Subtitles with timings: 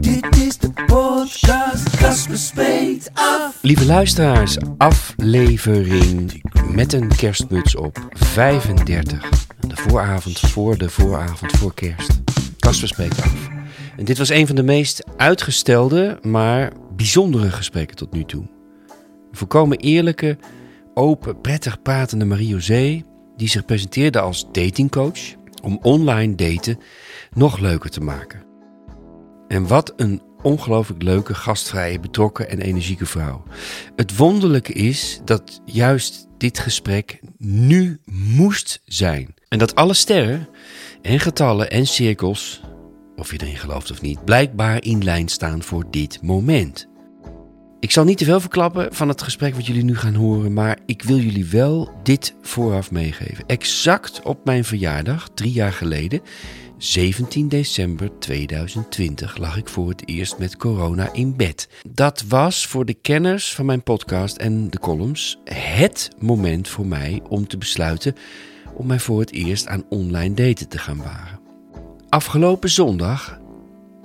[0.00, 1.90] Dit is de podcast.
[3.60, 9.28] Lieve luisteraars, aflevering met een kerstmuts op 35.
[9.60, 12.20] De vooravond voor de vooravond voor kerst.
[12.58, 13.48] Kasper spreekt af.
[13.96, 18.42] En dit was een van de meest uitgestelde, maar bijzondere gesprekken tot nu toe.
[18.42, 20.38] Een volkomen eerlijke,
[20.94, 23.02] open, prettig pratende Marie-José...
[23.36, 25.20] die zich presenteerde als datingcoach...
[25.62, 26.78] om online daten
[27.32, 28.51] nog leuker te maken.
[29.52, 33.42] En wat een ongelooflijk leuke, gastvrije, betrokken en energieke vrouw.
[33.96, 39.34] Het wonderlijke is dat juist dit gesprek nu moest zijn.
[39.48, 40.48] En dat alle sterren
[41.02, 42.60] en getallen en cirkels,
[43.16, 46.88] of je erin gelooft of niet, blijkbaar in lijn staan voor dit moment.
[47.80, 50.78] Ik zal niet te veel verklappen van het gesprek wat jullie nu gaan horen, maar
[50.86, 53.46] ik wil jullie wel dit vooraf meegeven.
[53.46, 56.20] Exact op mijn verjaardag, drie jaar geleden,
[56.82, 61.68] 17 december 2020 lag ik voor het eerst met corona in bed.
[61.88, 67.22] Dat was voor de kenners van mijn podcast en de columns het moment voor mij
[67.28, 68.14] om te besluiten
[68.74, 71.40] om mij voor het eerst aan online daten te gaan wagen.
[72.08, 73.40] Afgelopen zondag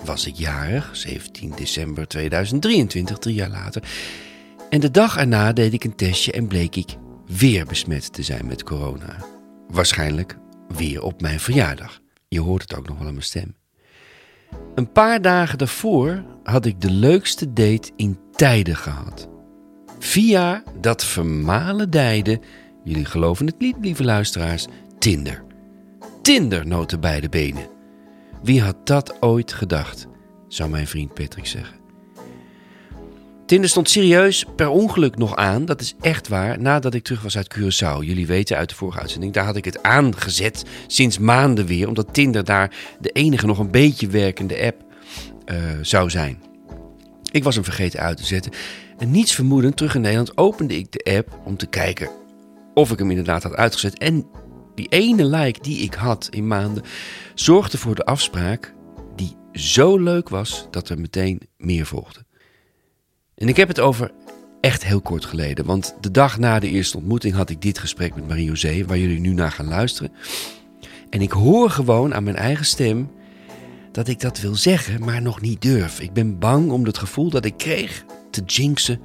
[0.06, 3.84] was ik jarig, 17 december 2023, drie jaar later.
[4.70, 8.48] En de dag erna deed ik een testje en bleek ik weer besmet te zijn
[8.48, 9.26] met corona.
[9.68, 12.06] Waarschijnlijk weer op mijn verjaardag.
[12.28, 13.56] Je hoort het ook nog wel aan mijn stem.
[14.76, 19.30] Een paar dagen daarvoor had ik de leukste date in tijden gehad.
[20.00, 22.40] Via dat vermalendijde,
[22.84, 24.68] jullie geloven het niet, lieve luisteraars,
[25.00, 25.44] Tinder.
[26.22, 27.70] Tinder noten beide benen.
[28.44, 30.08] Wie had dat ooit gedacht,
[30.48, 31.77] zou mijn vriend Patrick zeggen.
[33.48, 35.66] Tinder stond serieus per ongeluk nog aan.
[35.66, 36.62] Dat is echt waar.
[36.62, 38.06] Nadat ik terug was uit Curaçao.
[38.06, 39.34] Jullie weten uit de vorige uitzending.
[39.34, 40.64] Daar had ik het aangezet.
[40.88, 41.88] Sinds maanden weer.
[41.88, 44.84] Omdat Tinder daar de enige nog een beetje werkende app
[45.46, 46.42] uh, zou zijn.
[47.32, 48.52] Ik was hem vergeten uit te zetten.
[48.98, 52.10] En niets vermoedend terug in Nederland opende ik de app om te kijken
[52.74, 53.98] of ik hem inderdaad had uitgezet.
[53.98, 54.26] En
[54.76, 56.84] die ene like die ik had in maanden
[57.36, 58.74] zorgde voor de afspraak
[59.16, 62.27] die zo leuk was dat er meteen meer volgde.
[63.38, 64.12] En ik heb het over
[64.62, 65.66] echt heel kort geleden.
[65.66, 69.20] Want de dag na de eerste ontmoeting had ik dit gesprek met Marie-José, waar jullie
[69.20, 70.12] nu naar gaan luisteren.
[71.10, 73.12] En ik hoor gewoon aan mijn eigen stem
[73.92, 76.00] dat ik dat wil zeggen, maar nog niet durf.
[76.00, 79.00] Ik ben bang om het gevoel dat ik kreeg te jinxen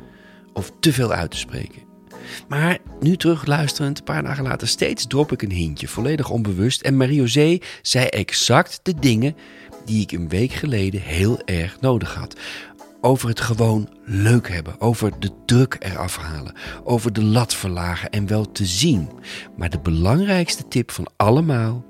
[0.53, 1.83] of te veel uit te spreken.
[2.49, 6.81] Maar nu terugluisterend, een paar dagen later, steeds drop ik een hintje, volledig onbewust.
[6.81, 9.37] En Marie-José zei exact de dingen
[9.85, 12.37] die ik een week geleden heel erg nodig had
[13.05, 16.55] over het gewoon leuk hebben, over de druk eraf halen,
[16.85, 19.09] over de lat verlagen en wel te zien.
[19.57, 21.85] Maar de belangrijkste tip van allemaal,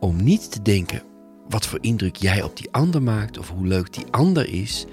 [0.00, 1.02] om niet te denken
[1.48, 4.86] wat voor indruk jij op die ander maakt, of hoe leuk die ander is,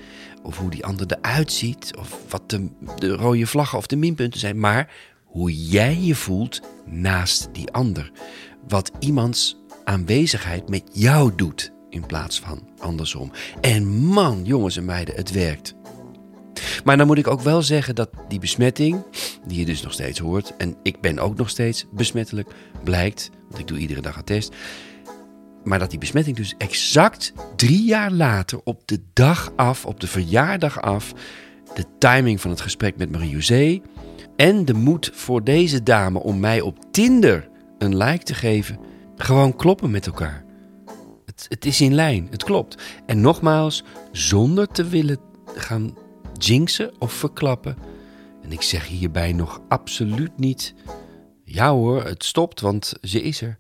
[0.44, 4.40] of hoe die ander eruit ziet, of wat de, de rode vlaggen of de minpunten
[4.40, 4.92] zijn, maar
[5.24, 8.12] hoe jij je voelt naast die ander.
[8.68, 13.32] Wat iemands aanwezigheid met jou doet in plaats van andersom.
[13.62, 15.76] En man, jongens en meiden, het werkt.
[16.84, 19.04] Maar dan moet ik ook wel zeggen dat die besmetting,
[19.46, 22.50] die je dus nog steeds hoort, en ik ben ook nog steeds besmettelijk,
[22.84, 24.56] blijkt, want ik doe iedere dag een test,
[25.64, 30.08] maar dat die besmetting dus exact drie jaar later, op de dag af, op de
[30.08, 31.14] verjaardag af,
[31.74, 33.82] de timing van het gesprek met Marie-José
[34.36, 38.80] en de moed voor deze dame om mij op Tinder een like te geven,
[39.16, 40.43] gewoon kloppen met elkaar.
[41.50, 42.84] Het, is in lijn, het klopt.
[43.06, 45.18] En nogmaals, zonder te willen
[45.56, 45.98] gaan
[46.38, 47.78] jinxen of verklappen.
[48.42, 50.74] En ik zeg hierbij nog absoluut niet.
[51.44, 53.58] Ja hoor, het stopt, want ze is er.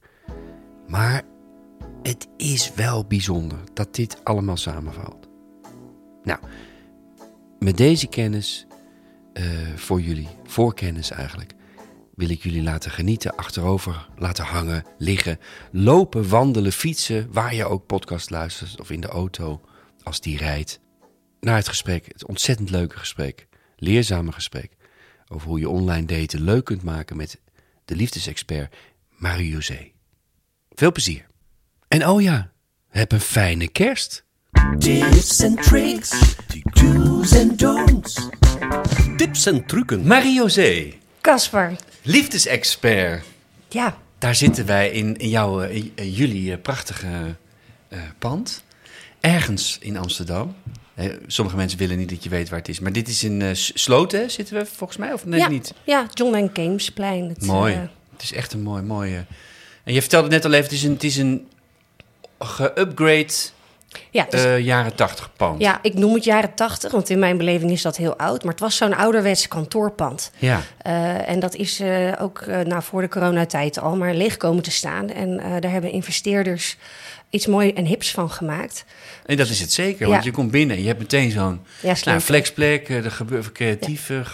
[0.87, 1.21] Maar
[2.01, 5.27] het is wel bijzonder dat dit allemaal samenvalt.
[6.23, 6.39] Nou,
[7.59, 8.67] met deze kennis
[9.33, 9.43] uh,
[9.75, 11.53] voor jullie, voorkennis eigenlijk,
[12.15, 15.39] wil ik jullie laten genieten, achterover laten hangen, liggen,
[15.71, 19.61] lopen, wandelen, fietsen, waar je ook podcast luistert of in de auto
[20.03, 20.79] als die rijdt.
[21.39, 24.71] Naar het gesprek, het ontzettend leuke gesprek, leerzame gesprek
[25.27, 27.41] over hoe je online daten leuk kunt maken met
[27.85, 28.75] de liefdesexpert
[29.09, 29.91] Marie-José.
[30.69, 31.25] Veel plezier.
[31.87, 32.51] En oh ja,
[32.89, 34.25] heb een fijne kerst.
[34.79, 38.29] Tips and tricks, do's and don'ts.
[39.17, 40.07] Tips en trucken.
[40.07, 41.75] Marie-José, Kasper.
[42.03, 43.23] Liefdesexpert.
[43.69, 47.35] Ja, Daar zitten wij in, in jouw, eh, eh, jullie eh, prachtige
[48.19, 48.63] pand.
[49.19, 50.55] Ergens in Amsterdam.
[51.27, 52.79] Sommige mensen willen niet dat je weet waar het is.
[52.79, 55.13] Maar dit is in S- Sloten, zitten we volgens mij?
[55.13, 55.73] Of nee, ja, niet?
[55.83, 57.29] ja John en Gamesplein.
[57.29, 57.73] Het, Mooi.
[58.11, 59.25] het is echt een mooi, mooie...
[59.83, 61.47] En je vertelde net al even, het is een, het is een
[62.39, 63.33] ge-upgrade
[64.11, 65.61] ja, is- eh, jaren tachtig pand.
[65.61, 68.43] ja, ik noem het jaren tachtig, want in mijn beleving is dat heel oud.
[68.43, 70.31] Maar het was zo'n ouderwets kantoorpand.
[70.37, 70.61] Ja.
[70.77, 74.71] Eh, en dat is eh, ook nou, voor de coronatijd al maar leeg komen te
[74.71, 75.09] staan.
[75.09, 76.77] En daar hebben investeerders
[77.33, 78.85] iets mooi en hips van gemaakt.
[79.25, 80.11] En dat is het zeker, Ja.
[80.11, 83.51] want je komt binnen en je hebt meteen zo'n Ja, nou, flexplek, eh, er gebeurt
[83.51, 84.25] creatief eh, eh,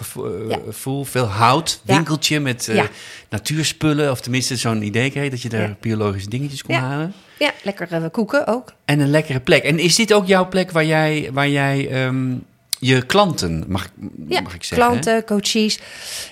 [0.50, 0.58] Ja.
[0.66, 2.84] gevoel, veel hout, winkeltje met eh,
[3.30, 7.14] natuurspullen, of tenminste zo'n idee kreeg dat je daar biologische dingetjes kon halen.
[7.40, 8.74] Ja, lekker eh, koeken ook.
[8.86, 9.64] En een lekkere plek.
[9.64, 12.34] En is dit ook jouw plek waar jij, waar jij ehm,
[12.80, 13.92] je klanten, mag, ik-
[14.28, 14.88] Ja, mag ik zeggen?
[14.88, 15.00] hè?
[15.00, 15.80] klanten, coaches.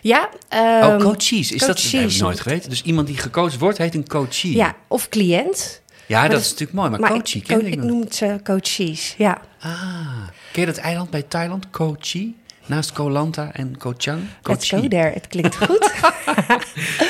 [0.01, 1.51] Ja, Oh, ehm, coaches.
[1.51, 2.69] Is dat, dat heb ik nooit geweten.
[2.69, 4.55] Dus iemand die gecoacht wordt, heet een coachie.
[4.55, 5.81] Ja, of cliënt.
[6.07, 6.89] Ja, dat dat is natuurlijk mooi.
[6.89, 7.85] Maar, ik, ken ik ik nog.
[7.85, 9.15] noem het coaches.
[9.17, 11.69] Ja, Ah, ken je dat eiland bij Thailand?
[11.69, 12.35] Kochi?
[12.65, 14.19] Naast Koh Lanta en Koh Chang?
[14.43, 14.81] let's Kochi.
[14.83, 15.11] go there.
[15.13, 15.91] Het klinkt goed.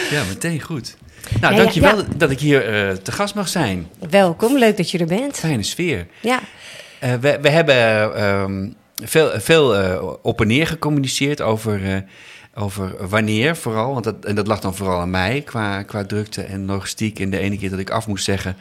[0.10, 0.98] Ja, meteen goed.
[1.42, 2.04] Nou, Ja, dankjewel ja.
[2.18, 3.88] dat ik hier eh, te gast mag zijn.
[4.10, 5.38] Welkom, leuk dat je er bent.
[5.38, 6.08] Fijne sfeer.
[6.22, 6.40] Ja,
[7.00, 7.76] Eh, we, we hebben
[8.16, 8.70] ehm,
[9.04, 9.70] veel, veel
[10.22, 12.04] op en neer gecommuniceerd over,
[12.58, 13.94] over wanneer vooral.
[13.94, 17.20] Want dat, en dat lag dan vooral aan mij qua, qua drukte en logistiek.
[17.20, 18.56] En de ene keer dat ik af moest zeggen,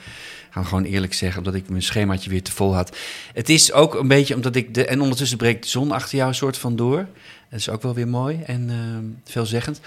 [0.50, 2.96] gaan we gewoon eerlijk zeggen, omdat ik mijn schemaatje weer te vol had.
[3.32, 4.86] Het is ook een beetje omdat ik de.
[4.86, 7.06] En ondertussen breekt de zon achter jou een soort van door.
[7.50, 9.80] Dat is ook wel weer mooi en ehm, veelzeggend.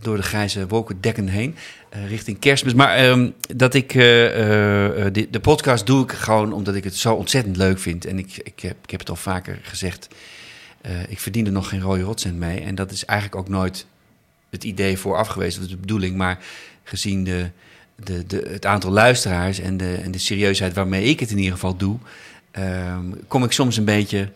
[0.00, 1.56] Door de grijze wolkendekken heen,
[1.88, 2.74] eh, richting kerstmis.
[2.74, 6.84] Maar ehm, dat ik eh, eh, eh, de, de podcast doe ik gewoon omdat ik
[6.84, 8.04] het zo ontzettend leuk vind.
[8.04, 10.08] En ik, ik, heb, ik heb het al vaker gezegd.
[10.82, 12.60] Eh, ik verdien er nog geen rode rotcent mee.
[12.60, 13.86] En dat is eigenlijk ook nooit
[14.50, 16.16] het idee vooraf geweest, of de bedoeling.
[16.16, 16.38] Maar
[16.84, 17.50] gezien de,
[17.96, 21.52] de, de, het aantal luisteraars en de, en de serieusheid waarmee ik het in ieder
[21.52, 21.96] geval doe,
[22.50, 24.30] ehm, kom ik soms een beetje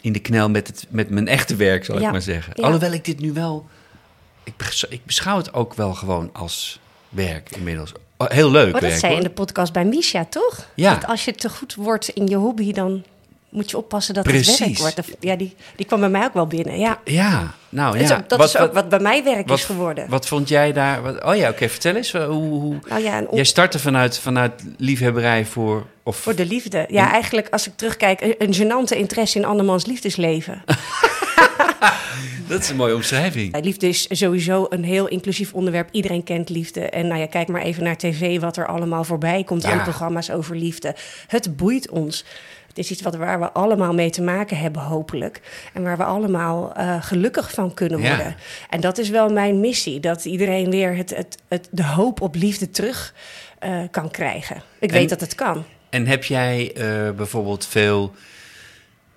[0.00, 2.52] in de knel met, het, met mijn echte werk, zal ik maar zeggen.
[2.56, 2.62] Ja.
[2.62, 3.66] Alhoewel ik dit nu wel.
[4.44, 4.54] Ik,
[4.88, 7.92] ik beschouw het ook wel gewoon als werk inmiddels.
[8.16, 9.00] Oh, Heel leuk maar dat werk.
[9.00, 9.22] zei hoor.
[9.22, 10.68] in de podcast bij Misha, toch?
[10.74, 10.94] Ja.
[10.94, 13.04] Dat als je te goed wordt in je hobby, dan
[13.56, 14.48] moet je oppassen dat Precies.
[14.58, 14.98] het werk wordt.
[14.98, 17.00] Of- Ja, die, die kwam bij mij ook wel binnen, ja.
[17.04, 18.16] Ja, nou is ja.
[18.16, 20.08] ook- dat is ook wat bij mij werk wat, is geworden.
[20.08, 21.02] Wat vond jij daar?
[21.02, 22.12] Wat, oh ja, oké, vertel eens.
[22.12, 25.86] eh, Hoe, hoe, nou ja, en op- Jij startte vanuit, vanuit liefhebberij voor...
[26.02, 26.84] Of, voor de liefde.
[26.88, 30.62] Ja, En- eigenlijk als ik terugkijk, een, een gênante interesse in andermans liefdesleven.
[32.48, 33.60] Dat is een mooie omschrijving.
[33.64, 35.88] Liefde is sowieso een heel inclusief onderwerp.
[35.90, 36.80] Iedereen kent liefde.
[36.80, 39.70] En nou ja, kijk maar even naar tv, wat er allemaal voorbij komt Ja.
[39.70, 40.94] aan programma's over liefde.
[41.26, 42.24] Het boeit ons.
[42.76, 45.40] Het is iets wat, waar we allemaal mee te maken hebben, hopelijk.
[45.72, 48.08] En waar we allemaal eh, gelukkig van kunnen Ja.
[48.16, 48.36] worden.
[48.70, 50.00] En dat is wel mijn missie.
[50.00, 53.14] Dat iedereen weer het, het, het, de hoop op liefde terug
[53.58, 54.62] eh, kan krijgen.
[54.78, 55.64] Ik En- weet dat het kan.
[55.90, 58.12] En heb jij eh, bijvoorbeeld veel...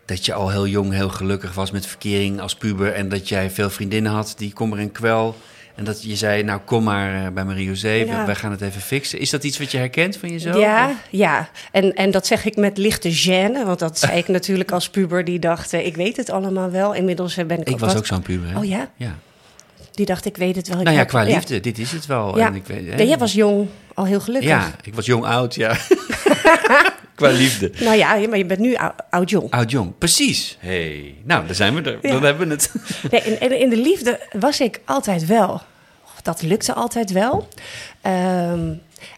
[0.06, 2.94] dat je al heel jong heel gelukkig was met verkering als puber...
[2.94, 5.36] en dat jij veel vriendinnen had die kommer en kwel...
[5.80, 8.26] en dat je zei, nou kom maar eh, bij Marie-José, we- Ja.
[8.26, 9.20] wij gaan het even fixen.
[9.20, 10.58] Is dat iets wat je herkent van jezelf?
[10.60, 11.50] Ja, Of- ja.
[11.72, 13.66] En, en dat zeg ik met lichte gêne.
[13.66, 16.94] Want dat zei ik natuurlijk als puber die dacht, eh, ik weet het allemaal wel.
[16.94, 18.58] Inmiddels eh, ben ik, Ik was wat- ook zo'n puber, hè?
[18.58, 18.90] Oh ja?
[18.96, 19.16] Ja.
[19.92, 20.78] Die dacht, ik weet het wel.
[20.78, 22.38] Ik Nou ja, heb- qua liefde, dit is het wel.
[22.38, 22.48] Ja.
[22.48, 23.04] En ik weet, hè?
[23.04, 24.50] Jij was jong, al heel gelukkig.
[24.50, 25.76] Ja, ik was jong oud, ja.
[27.16, 27.72] qua liefde.
[27.80, 29.52] Nou ja, maar je bent nu ou- oud-jong.
[29.52, 30.58] Oud-jong, precies.
[30.60, 31.16] Hey.
[31.24, 31.98] Nou, daar zijn we er.
[32.02, 32.12] Ja.
[32.12, 32.72] Dan hebben we het.
[33.12, 35.62] Nee, en in de liefde was ik altijd wel.
[36.24, 37.48] Dat lukte altijd wel.
[38.02, 38.74] Ehm,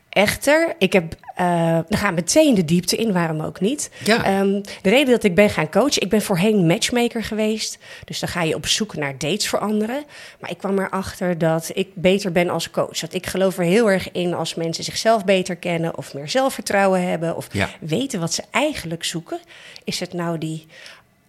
[0.09, 1.13] echter, ik heb...
[1.35, 3.89] eh dan gaan we meteen de diepte in, waarom ook niet.
[4.03, 4.23] Ja.
[4.23, 6.01] Ehm, de reden dat ik ben gaan coachen...
[6.01, 7.77] Ik ben voorheen matchmaker geweest.
[8.05, 10.03] Dus dan ga je op zoek naar dates voor anderen.
[10.39, 12.99] Maar ik kwam erachter dat ik beter ben als coach.
[12.99, 15.97] Dat ik geloof er heel erg in als mensen zichzelf beter kennen...
[15.97, 17.35] of meer zelfvertrouwen hebben...
[17.35, 17.69] of Ja.
[17.79, 19.39] weten wat ze eigenlijk zoeken.
[19.83, 20.67] Is het nou die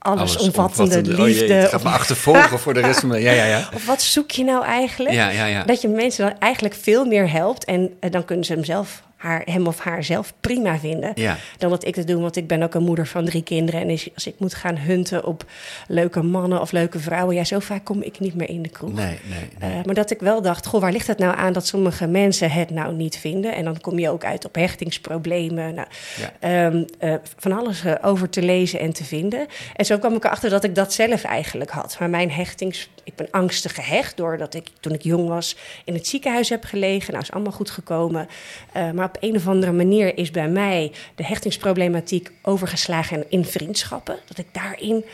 [0.03, 1.23] allesomvattende Allesomvattende.
[1.23, 1.55] Oh jee, liefde...
[1.55, 3.23] het gaat me achtervolgen voor de rest van mijn...
[3.23, 3.69] Ja, ja, ja.
[3.75, 5.15] of wat zoek je nou eigenlijk?
[5.15, 5.65] Ja, ja, ja.
[5.65, 7.65] Dat je mensen dan eigenlijk veel meer helpt.
[7.65, 11.13] En eh, dan kunnen ze hem zelf, haar, hem of haar zelf prima vinden.
[11.15, 11.37] Ja.
[11.59, 12.21] Dan dat ik het doe.
[12.21, 13.81] Want ik ben ook een moeder van drie kinderen.
[13.81, 15.45] En als ik moet gaan hunten op
[15.89, 17.35] leuke mannen of leuke vrouwen.
[17.35, 18.93] Ja, zo vaak kom ik niet meer in de kroeg.
[18.93, 19.79] Nee, nee, nee.
[19.79, 22.51] Eh, maar dat ik wel dacht, goh, waar ligt het nou aan dat sommige mensen
[22.51, 23.55] het nou niet vinden?
[23.55, 25.75] En dan kom je ook uit op hechtingsproblemen.
[25.75, 25.87] Nou,
[26.21, 26.33] Ja.
[26.41, 29.47] ehm, eh, van alles eh, over te lezen en te vinden.
[29.77, 31.97] En zo kwam ik erachter dat ik dat zelf eigenlijk had.
[31.99, 32.91] Maar mijn hechtings...
[33.05, 37.13] Ik ben angstig gehecht doordat ik toen ik jong was in het ziekenhuis heb gelegen.
[37.13, 38.29] Nou, is allemaal goed gekomen.
[38.73, 44.19] Eh, maar op een of andere manier is bij mij de hechtingsproblematiek overgeslagen in vriendschappen.
[44.27, 45.05] Dat ik daarin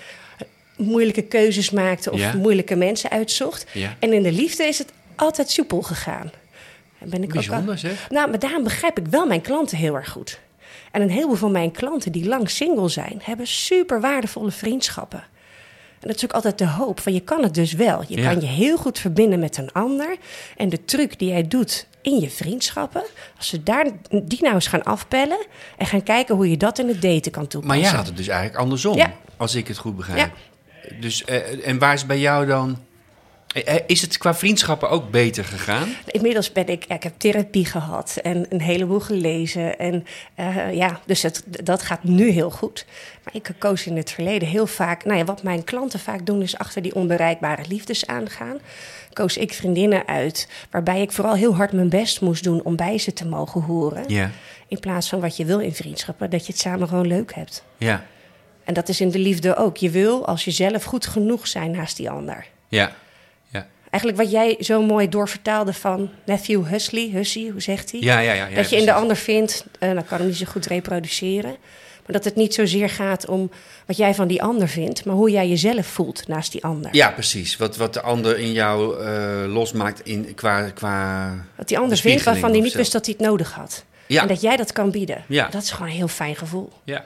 [0.77, 2.33] moeilijke keuzes maakte of Ja.
[2.35, 3.67] moeilijke mensen uitzocht.
[3.73, 3.97] Ja.
[3.99, 6.31] En in de liefde is het altijd soepel gegaan.
[6.99, 8.09] En ben ik ook al- zeg.
[8.11, 10.39] Nou, maar daarom begrijp ik wel mijn klanten heel erg goed.
[10.93, 15.25] En een heleboel van mijn klanten die lang single zijn, hebben super waardevolle vriendschappen.
[16.01, 18.05] En dat is ook altijd de hoop van je kan het dus wel.
[18.09, 18.31] Je Ja.
[18.33, 20.17] kan je heel goed verbinden met een ander.
[20.57, 23.03] En de truc die jij doet in je vriendschappen,
[23.37, 26.89] als ze daar die nou eens gaan afpellen en gaan kijken hoe je dat in
[26.89, 27.81] het daten kan Maar toepassen.
[27.83, 29.13] jij had het dus eigenlijk andersom, Ja.
[29.37, 30.33] als ik het goed begrijp.
[31.01, 32.79] Dus, eh, en waar is bij jou dan...
[33.55, 35.89] eh, eh, Is het qua vriendschappen ook beter gegaan?
[36.07, 39.79] Inmiddels ben ik, ja, ik heb therapie gehad en een heleboel gelezen.
[39.79, 42.87] En eh, ja, dus het, dat gaat nu heel goed.
[43.25, 46.43] Maar ik koos in het verleden heel vaak, nou ja, wat mijn klanten vaak doen,
[46.43, 48.59] is achter die onbereikbare liefdes aangaan.
[49.13, 52.99] Koos ik vriendinnen uit, waarbij ik vooral heel hard mijn best moest doen om bij
[52.99, 54.05] ze te mogen horen.
[54.07, 54.31] Ja,
[54.69, 57.65] In plaats van wat je wil in vriendschappen, dat je het samen gewoon leuk hebt.
[57.77, 58.07] ja,
[58.65, 59.77] En dat is in de liefde ook.
[59.77, 62.47] Je wil als jezelf goed genoeg zijn naast die ander.
[62.69, 62.93] ja.
[63.91, 68.01] Eigenlijk wat jij zo mooi doorvertaalde van Matthew Hussey, Hussey, hoe zegt hij?
[68.01, 68.47] Ja, ja, ja.
[68.47, 71.57] ja, dat je in de ander vindt, eh dan kan hem niet zo goed reproduceren.
[72.09, 73.51] Maar dat het niet zozeer gaat om
[73.87, 76.95] wat jij van die ander vindt, maar hoe jij jezelf voelt naast die ander.
[76.95, 77.57] Ja, precies.
[77.57, 81.29] Wat, wat de ander in jou eh, losmaakt in, qua, qua...
[81.57, 83.85] Wat die ander vindt waarvan hij bespiegeling niet wist dat hij het nodig had.
[84.07, 84.23] Ja.
[84.23, 85.25] En dat jij dat kan bieden.
[85.27, 85.49] Ja.
[85.49, 86.73] Dat is gewoon een heel fijn gevoel.
[86.85, 87.05] Ja.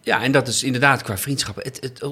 [0.00, 1.62] ja, en dat is inderdaad qua vriendschappen.
[1.62, 2.02] Het, het,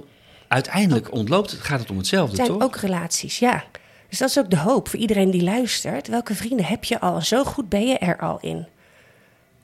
[0.48, 2.68] uiteindelijk ontloopt het, gaat het om hetzelfde, Het zijn toch?
[2.68, 3.64] ook relaties, ja.
[4.08, 6.08] Dus dat is ook de hoop voor iedereen die luistert.
[6.08, 7.20] Welke vrienden heb je al?
[7.20, 8.66] Zo goed ben je er al in.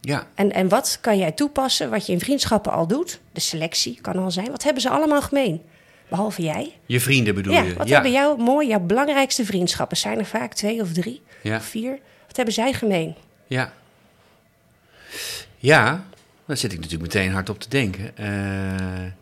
[0.00, 3.20] Ja, En, en wat kan jij toepassen wat je in vriendschappen al doet?
[3.32, 4.50] De selectie kan al zijn.
[4.50, 5.62] Wat hebben ze allemaal gemeen?
[6.08, 6.72] Behalve jij.
[6.86, 7.74] je vrienden bedoel Ja, je?
[7.74, 9.96] wat hebben jou mooi, jouw belangrijkste vriendschappen?
[9.96, 11.56] Zijn er vaak twee of drie Ja.
[11.56, 11.98] of vier?
[12.26, 13.14] Wat hebben zij gemeen?
[13.46, 13.72] Ja.
[15.58, 16.04] Ja,
[16.46, 18.16] daar zit ik natuurlijk meteen hard op te denken.
[18.16, 19.12] Eh,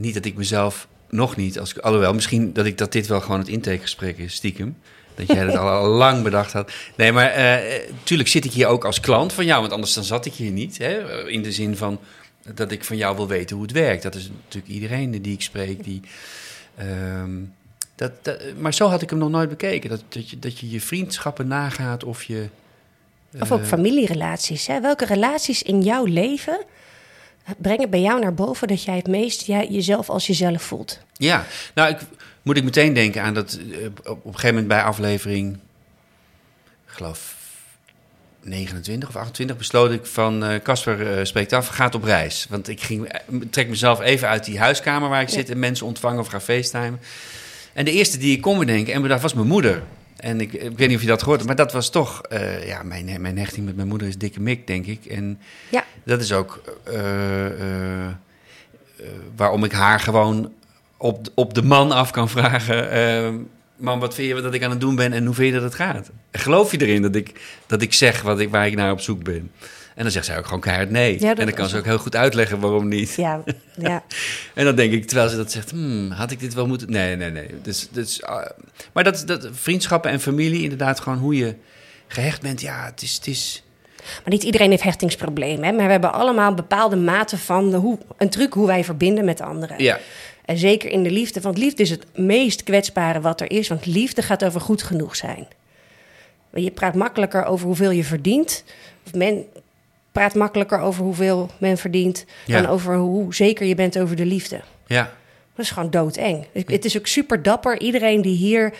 [0.00, 3.20] niet dat ik mezelf nog niet, als ik, alhoewel misschien dat ik dat dit wel
[3.20, 4.76] gewoon het intakegesprek is, stiekem.
[5.14, 6.72] Dat jij dat al, lang bedacht had.
[6.96, 10.04] Nee, maar eh tuurlijk zit ik hier ook als klant van jou, want anders dan
[10.04, 10.78] zat ik hier niet.
[10.78, 11.28] Hè?
[11.28, 12.00] In de zin van
[12.54, 14.02] dat ik van jou wil weten hoe het werkt.
[14.02, 15.84] Dat is natuurlijk iedereen die ik spreek.
[15.84, 16.00] Die,
[16.76, 17.30] ehm,
[17.94, 19.90] dat, dat, maar zo had ik hem nog nooit bekeken.
[19.90, 22.48] Dat, dat, je, dat je je vriendschappen nagaat of je...
[23.40, 24.66] Of ook eh, familierelaties.
[24.66, 24.80] Hè?
[24.80, 26.64] Welke relaties in jouw leven
[27.56, 30.98] brengen bij jou naar boven dat jij het meest jij, jezelf als jezelf voelt?
[31.12, 31.98] Ja, nou ik,
[32.42, 35.54] moet ik meteen denken aan dat eh, op, een gegeven moment bij aflevering,
[36.86, 37.36] ik geloof
[38.40, 42.46] 29 of 28, besloot ik van eh, Casper eh, spreekt af, gaat op reis.
[42.50, 45.34] Want ik ging, trek mezelf even uit die huiskamer waar ik Ja.
[45.34, 47.00] zit en mensen ontvangen of ga facetimen.
[47.72, 49.82] En de eerste die ik kon bedenken, en bedacht was mijn moeder.
[50.18, 52.66] En ik, ik weet niet of je dat gehoord hebt, maar dat was toch, eh,
[52.66, 55.04] ja, mijn, mijn hechting met mijn moeder is dikke mik, denk ik.
[55.04, 58.14] En Ja, dat is ook eh, eh,
[59.36, 60.52] waarom ik haar gewoon
[60.96, 63.48] op, op de man af kan vragen.
[63.76, 65.62] man, wat vind je dat ik aan het doen ben en hoe vind je dat
[65.62, 66.10] het gaat?
[66.32, 69.22] Geloof je erin dat ik, dat ik zeg wat ik, waar ik naar op zoek
[69.22, 69.50] ben?
[69.98, 71.20] En dan zegt zij ook gewoon keihard nee.
[71.20, 73.14] Ja, en dan kan ze ook heel goed uitleggen waarom niet.
[73.14, 73.42] ja,
[73.76, 74.04] ja.
[74.54, 76.90] En dan denk ik, terwijl ze dat zegt, hmm, had ik dit wel moeten...
[76.90, 77.48] Nee, nee, nee.
[77.62, 78.46] Dus, dus, ah,
[78.92, 81.54] maar dat, dat vriendschappen en familie, inderdaad gewoon hoe je
[82.06, 82.60] gehecht bent.
[82.60, 83.14] Ja, het is...
[83.14, 83.62] Het is
[83.96, 85.64] Maar niet iedereen heeft hechtingsproblemen.
[85.64, 85.72] Hè?
[85.72, 89.82] Maar we hebben allemaal bepaalde maten van hoe, een truc hoe wij verbinden met anderen.
[89.82, 89.98] ja,
[90.44, 91.40] En zeker in de liefde.
[91.40, 93.68] Want liefde is het meest kwetsbare wat er is.
[93.68, 95.46] Want liefde gaat over goed genoeg zijn.
[96.52, 98.64] Je praat makkelijker over hoeveel je verdient.
[99.06, 99.46] Of men
[100.18, 102.24] praat makkelijker over hoeveel men verdient.
[102.46, 102.60] Ja.
[102.60, 104.60] Dan over hoe zeker je bent over de liefde.
[104.86, 105.02] ja,
[105.56, 106.46] Dat is gewoon doodeng.
[106.52, 107.80] Het is ook super dapper.
[107.80, 108.72] Iedereen die hier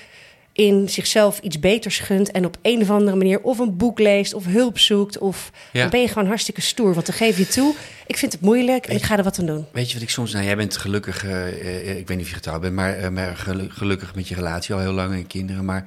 [0.53, 4.35] in zichzelf iets beters gunt en op een of andere manier of een boek leest
[4.35, 5.81] of hulp zoekt of Ja.
[5.81, 6.95] dan ben je gewoon hartstikke stoer.
[6.95, 7.75] Want dan geef je toe.
[8.07, 9.67] Ik vind het moeilijk en ik ga er wat aan doen.
[9.73, 10.33] Weet je wat ik soms...
[10.33, 11.25] Nou, jij bent gelukkig...
[11.25, 14.29] eh, eh, ik weet niet of je getrouwd bent, maar, eh, maar gelu- gelukkig met
[14.29, 15.65] je relatie al heel lang en kinderen.
[15.65, 15.85] Maar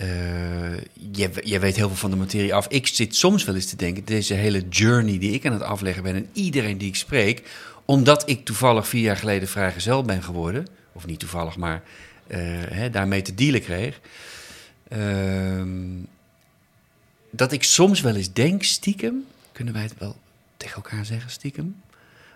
[0.00, 0.76] eh,
[1.12, 2.68] jij, jij weet heel veel van de materie af.
[2.68, 6.02] Ik zit soms wel eens te denken, deze hele journey die ik aan het afleggen
[6.02, 6.14] ben...
[6.14, 7.50] en iedereen die ik spreek,
[7.84, 10.66] omdat ik toevallig vier jaar geleden vrijgezel ben geworden...
[10.92, 11.82] of niet toevallig, maar
[12.26, 12.38] eh,
[12.68, 14.00] hè, daarmee te dealen kreeg...
[14.88, 15.68] ehm,
[17.30, 19.24] dat ik soms wel eens denk, stiekem...
[19.52, 20.16] kunnen wij het wel
[20.56, 21.76] tegen elkaar zeggen, stiekem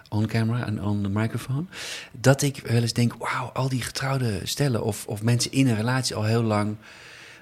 [0.08, 1.64] on camera en on the microphone.
[2.12, 5.76] Dat ik wel eens denk, wauw, al die getrouwde stellen of, of mensen in een
[5.76, 6.76] relatie al heel lang,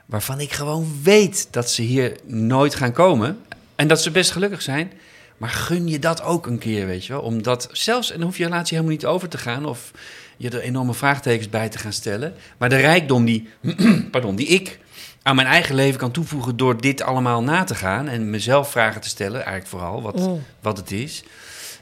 [0.06, 3.38] waarvan ik gewoon weet dat ze hier nooit gaan komen
[3.74, 4.92] en dat ze best gelukkig zijn.
[5.36, 7.22] Maar gun je dat ook een keer, weet je wel?
[7.22, 9.90] Omdat zelfs, en dan hoef je relatie helemaal niet over te gaan of
[10.36, 12.34] je er enorme vraagtekens bij te gaan stellen.
[12.58, 13.48] Maar de rijkdom die,
[14.10, 14.78] pardon, die ik
[15.22, 19.00] aan mijn eigen leven kan toevoegen door dit allemaal na te gaan en mezelf vragen
[19.00, 20.42] te stellen, eigenlijk vooral wat, Mm.
[20.60, 21.22] wat het is,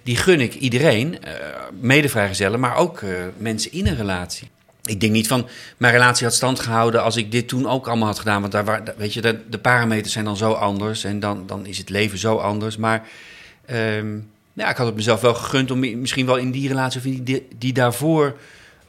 [0.03, 1.33] die gun ik iedereen, eh
[1.81, 4.49] medevrijgezellen, maar ook eh, mensen in een relatie.
[4.91, 8.07] Ik denk niet van, mijn relatie had stand gehouden als ik dit toen ook allemaal
[8.09, 8.41] had gedaan.
[8.41, 11.79] Want daar, weet je, de, de parameters zijn dan zo anders en dan, dan is
[11.79, 12.77] het leven zo anders.
[12.77, 13.09] Maar
[13.67, 14.19] ehm,
[14.53, 17.25] ja, ik had het mezelf wel gegund om misschien wel in die relatie of in
[17.25, 18.37] die, die daarvoor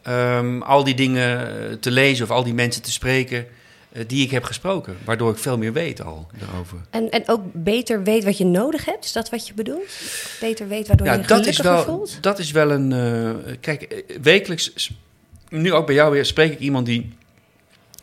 [0.01, 3.45] ehm, al die dingen eh, te lezen of al die mensen te spreken
[3.91, 4.97] eh, die ik heb gesproken.
[5.05, 6.77] Waardoor ik veel meer weet al daarover.
[6.89, 9.05] En, en ook beter weet wat je nodig hebt.
[9.05, 9.87] Is dat wat je bedoelt?
[10.39, 12.17] Beter weet waardoor Ja, je dat is, wel, voelt?
[12.21, 12.91] dat is wel een.
[12.91, 14.73] eh, kijk, wekelijks,
[15.51, 17.13] nu ook bij jou weer, spreek ik iemand die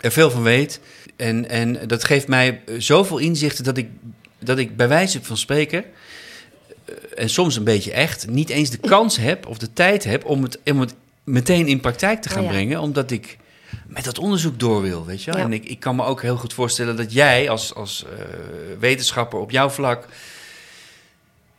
[0.00, 0.80] er veel van weet.
[1.16, 3.88] En, en dat geeft mij eh, zoveel inzichten dat ik,
[4.38, 5.84] dat ik bij wijze van spreken.
[6.84, 10.24] eh, En soms een beetje echt, niet eens de kans heb of de tijd heb
[10.24, 12.50] om het, om het meteen in praktijk te gaan Oh ja.
[12.50, 12.80] brengen.
[12.80, 13.36] Omdat ik
[13.86, 15.40] met dat onderzoek door wil, weet je wel.
[15.40, 15.46] Ja.
[15.46, 18.18] En ik, ik kan me ook heel goed voorstellen dat jij als, als eh,
[18.78, 20.06] wetenschapper op jouw vlak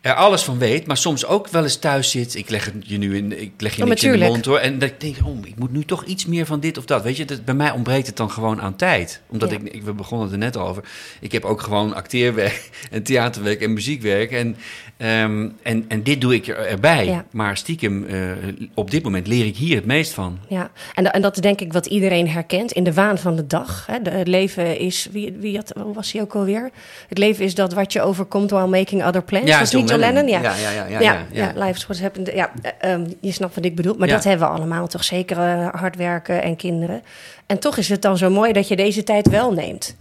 [0.01, 2.35] er alles van weet, maar soms ook wel eens thuis zit.
[2.35, 4.57] Ik leg het je nu in, ik leg je Oh, niks in de mond hoor.
[4.57, 7.03] En dat ik denk, oh, ik moet nu toch iets meer van dit of dat.
[7.03, 9.21] Weet je, dat, bij mij ontbreekt het dan gewoon aan tijd.
[9.27, 9.57] Omdat Ja.
[9.57, 10.83] ik, ik, we begonnen er net al over.
[11.19, 14.31] Ik heb ook gewoon acteerwerk en theaterwerk en muziekwerk.
[14.31, 14.55] En,
[14.97, 17.05] ehm, en, en dit doe ik er, erbij.
[17.05, 17.25] Ja.
[17.31, 18.19] Maar stiekem, eh,
[18.73, 20.39] op dit moment leer ik hier het meest van.
[20.47, 23.47] Ja, en, en dat is denk ik wat iedereen herkent in de waan van de
[23.47, 23.85] dag.
[23.85, 24.01] Hè.
[24.01, 26.69] De, het leven is, wie, wie had, hoe was hij ook alweer?
[27.07, 29.71] Het leven is dat wat je overkomt while making other plans.
[29.71, 30.27] niet John Lennon?
[30.27, 30.41] Ja.
[30.41, 30.99] Ja, ja, ja.
[30.99, 32.31] ja, Ja, what happened.
[32.33, 33.95] Ja, eh, ehm, je snapt wat ik bedoel.
[33.97, 35.37] Maar dat hebben we allemaal toch zeker
[35.75, 37.03] hard werken en kinderen.
[37.45, 39.95] En toch is het dan zo mooi dat je deze tijd wel neemt.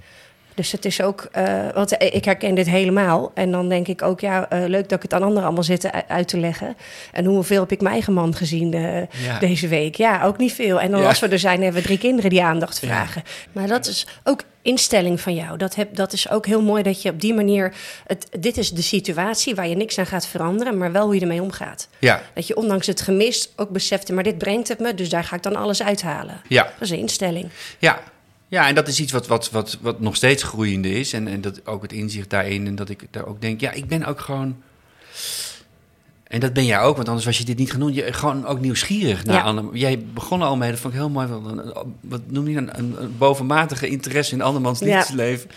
[0.59, 3.31] Dus het is ook, eh, want ik herken dit helemaal.
[3.35, 5.91] En dan denk ik ook, ja, eh, leuk dat ik het aan anderen allemaal zit
[6.09, 6.77] uit te leggen.
[7.13, 9.39] En hoeveel heb ik mijn eigen man gezien eh, Ja.
[9.39, 9.95] deze week?
[9.95, 10.81] Ja, ook niet veel.
[10.81, 11.09] En dan Ja.
[11.09, 12.87] als we er zijn, hebben we drie kinderen die aandacht Ja.
[12.89, 13.23] vragen.
[13.53, 15.57] Maar dat is ook instelling van jou.
[15.59, 17.75] Dat, heb, dat is ook heel mooi dat je op die manier...
[18.07, 20.79] Het, dit is de situatie waar je niks aan gaat veranderen...
[20.79, 21.89] maar wel hoe je ermee omgaat.
[21.99, 24.09] Ja, Dat je ondanks het gemis ook beseft...
[24.13, 26.41] maar dit brengt het me, dus daar ga ik dan alles uithalen.
[26.49, 26.63] ja.
[26.63, 27.49] Dat is een instelling.
[27.79, 27.99] Ja.
[28.49, 31.13] Ja, en dat is iets wat, wat, wat, wat nog steeds groeiende is.
[31.13, 32.67] En, en dat ook het inzicht daarin.
[32.67, 34.57] En dat ik daar ook denk, ja, ik ben ook gewoon.
[36.25, 37.95] En dat ben jij ook, want anders was je dit niet genoemd.
[37.95, 39.43] Je, gewoon ook nieuwsgierig naar Ja.
[39.43, 39.79] andere.
[39.79, 41.29] Jij begon al mee, dat vond ik heel mooi.
[42.01, 42.69] wat noem je dan?
[42.73, 44.87] Een, een bovenmatige interesse in andermans Ja.
[44.87, 45.51] liefdesleven.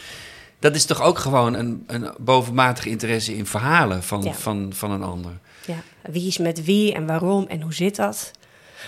[0.60, 4.34] Dat is toch ook gewoon een, een bovenmatige interesse in verhalen van, Ja.
[4.34, 5.32] van, van een ander.
[5.65, 5.75] Ja.
[6.12, 8.32] Wie is met wie en waarom en hoe zit dat?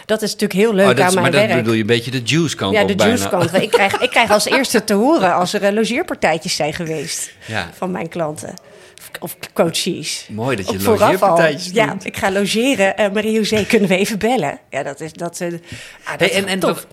[0.05, 1.55] Dat is natuurlijk heel leuk Oh, dat is- aan mijn maar dat werk.
[1.55, 3.13] bedoel je een beetje de juice kant ja, de bijna.
[3.13, 3.53] juice kant.
[3.61, 7.69] Ik krijg, ik krijg als eerste te horen als er eh, logeerpartijtjes zijn geweest Ja.
[7.77, 8.53] van mijn klanten.
[9.19, 10.27] Of, coaches.
[10.31, 12.05] Mooi dat je logeerpartijtjes Ja, noemt.
[12.05, 12.93] ik ga logeren.
[12.99, 14.59] Uh, Marie-José, kunnen we even bellen?
[14.69, 15.13] Ja, dat is...
[15.13, 15.53] Dat, eh, ah,
[16.17, 16.85] dat Hey, en en tof.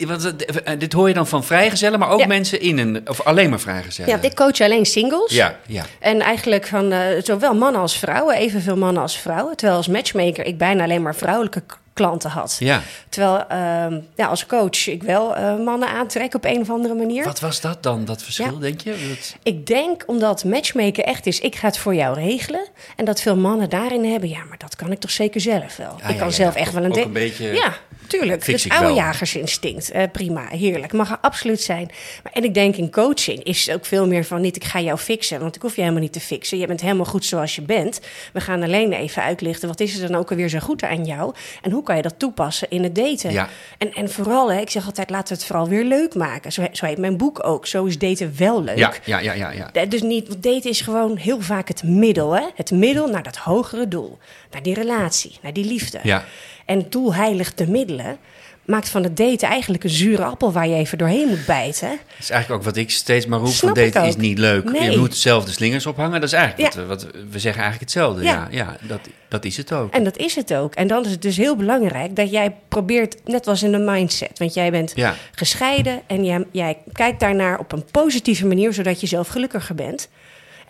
[0.79, 2.27] dit hoor je dan van vrijgezellen, maar ook Ja.
[2.27, 3.09] mensen in een...
[3.09, 4.11] Of alleen maar vrijgezellen?
[4.17, 5.33] Ja, ik coach alleen singles.
[5.33, 5.85] Ja, ja.
[5.99, 9.57] En eigenlijk van zowel mannen als vrouwen, evenveel mannen als vrouwen.
[9.57, 11.63] Terwijl als matchmaker ik bijna alleen maar vrouwelijke
[12.01, 12.57] klanten had.
[12.59, 12.81] Ja.
[13.09, 17.25] Terwijl ehm, ja, als coach ik wel eh, mannen aantrek op een of andere manier.
[17.25, 18.59] Wat was dat dan, dat verschil, Ja.
[18.61, 18.91] denk je?
[19.09, 22.69] Dat- Ik denk omdat matchmaken echt is, ik ga het voor jou regelen.
[22.97, 25.97] En dat veel mannen daarin hebben, ja, maar dat kan ik toch zeker zelf wel.
[26.01, 26.91] Ja, ik ja, kan zelf echt wel een...
[26.91, 27.75] Ook een beetje Ja,
[28.11, 28.45] tuurlijk.
[28.45, 29.91] Dus oude jagersinstinct.
[29.91, 30.93] Eh, prima, heerlijk.
[30.93, 31.91] Mag er absoluut zijn.
[32.23, 34.99] Maar, en ik denk in coaching is ook veel meer van niet, ik ga jou
[34.99, 35.41] fixen.
[35.41, 36.59] Want ik hoef je helemaal niet te fixen.
[36.59, 38.01] Je bent helemaal goed zoals je bent.
[38.33, 41.35] We gaan alleen even uitlichten, wat is er dan ook alweer zo goed aan jou?
[41.63, 43.33] En hoe kan je dat toepassen in het daten?
[43.33, 43.49] Ja.
[43.79, 46.53] En, en vooral, hè, ik zeg altijd, laten we het vooral weer leuk maken.
[46.53, 47.67] Zo, zo heet mijn boek ook.
[47.67, 48.79] Zo is daten wel leuk.
[48.79, 49.87] Ja, ja, ja, ja, ja.
[49.87, 52.33] Dus niet, want daten is gewoon heel vaak het middel.
[52.33, 52.47] Hè?
[52.55, 54.19] Het middel naar dat hogere doel.
[54.51, 56.01] Naar die relatie, naar die liefde.
[56.03, 56.25] Ja.
[56.71, 58.19] En doel heiligt de middelen.
[58.65, 61.89] Maakt van het daten eigenlijk een zure appel waar je even doorheen moet bijten.
[61.89, 64.71] Dat is eigenlijk ook wat ik steeds maar roep, van daten is niet leuk.
[64.73, 64.91] Nee.
[64.91, 66.13] Je moet zelf de slingers ophangen.
[66.21, 66.87] Dat is eigenlijk Ja.
[66.87, 68.23] wat, we, wat we- we zeggen eigenlijk hetzelfde.
[68.23, 68.31] Ja.
[68.33, 69.93] Ja, ja, dat, dat is het ook.
[69.95, 70.75] En dat is het ook.
[70.75, 74.39] En dan is het dus heel belangrijk dat jij probeert, net als in de mindset.
[74.39, 75.15] Want jij bent Ja.
[75.33, 80.09] gescheiden en jij, jij kijkt daarnaar op een positieve manier, zodat je zelf gelukkiger bent.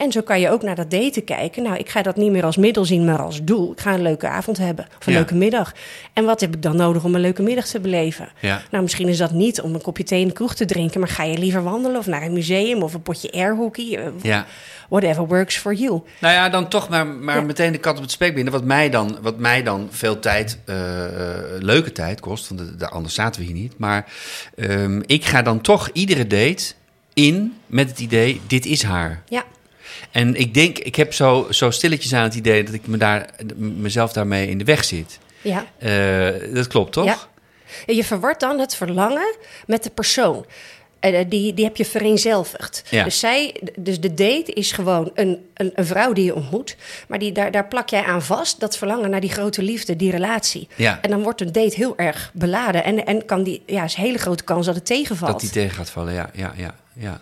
[0.01, 1.63] En zo kan je ook naar dat daten kijken.
[1.63, 3.73] Nou, ik ga dat niet meer als middel zien, maar als doel.
[3.73, 5.19] Ik ga een leuke avond hebben of een Ja.
[5.19, 5.73] leuke middag.
[6.13, 8.29] En wat heb ik dan nodig om een leuke middag te beleven?
[8.41, 8.63] Ja.
[8.71, 11.09] Nou, misschien is dat niet om een kopje thee in de kroeg te drinken, maar
[11.09, 13.97] ga je liever wandelen of naar een museum of een potje airhockey?
[13.97, 14.47] eh, Ja.
[14.89, 16.03] Whatever works for you.
[16.21, 17.43] Nou ja, dan toch maar, maar Ja.
[17.43, 18.53] meteen de kat op het spek binden.
[18.53, 21.13] Wat mij dan, wat mij dan veel tijd, eh, eh,
[21.59, 22.49] leuke tijd kost.
[22.49, 23.79] Want de, de- anders zaten we hier niet.
[23.79, 24.13] Maar
[24.57, 26.73] ehm, ik ga dan toch iedere date
[27.15, 29.23] in met het idee, dit is haar.
[29.29, 29.43] Ja,
[30.11, 33.31] En ik denk, ik heb zo, zo stilletjes aan het idee dat ik me daar,
[33.57, 35.19] mezelf daarmee in de weg zit.
[35.43, 35.67] ja.
[35.79, 37.05] Eh, dat klopt, toch?
[37.05, 37.19] Ja.
[37.87, 39.35] En Je verwart dan het verlangen
[39.67, 40.45] met de persoon.
[41.01, 42.83] eh, die, die heb je vereenzelvigd.
[42.89, 43.05] Ja.
[43.05, 46.77] Dus, zij, dus de date is gewoon een, een, een vrouw die je ontmoet.
[47.09, 50.11] Maar die, daar, daar plak jij aan vast dat verlangen naar die grote liefde, die
[50.11, 50.69] relatie.
[50.77, 50.99] Ja.
[51.03, 52.85] En dan wordt een date heel erg beladen.
[52.85, 55.33] En, en kan die, ja, is een hele grote kans dat het tegenvalt.
[55.33, 56.75] Dat die tegen gaat vallen, ja, ja, ja.
[56.93, 57.21] ja.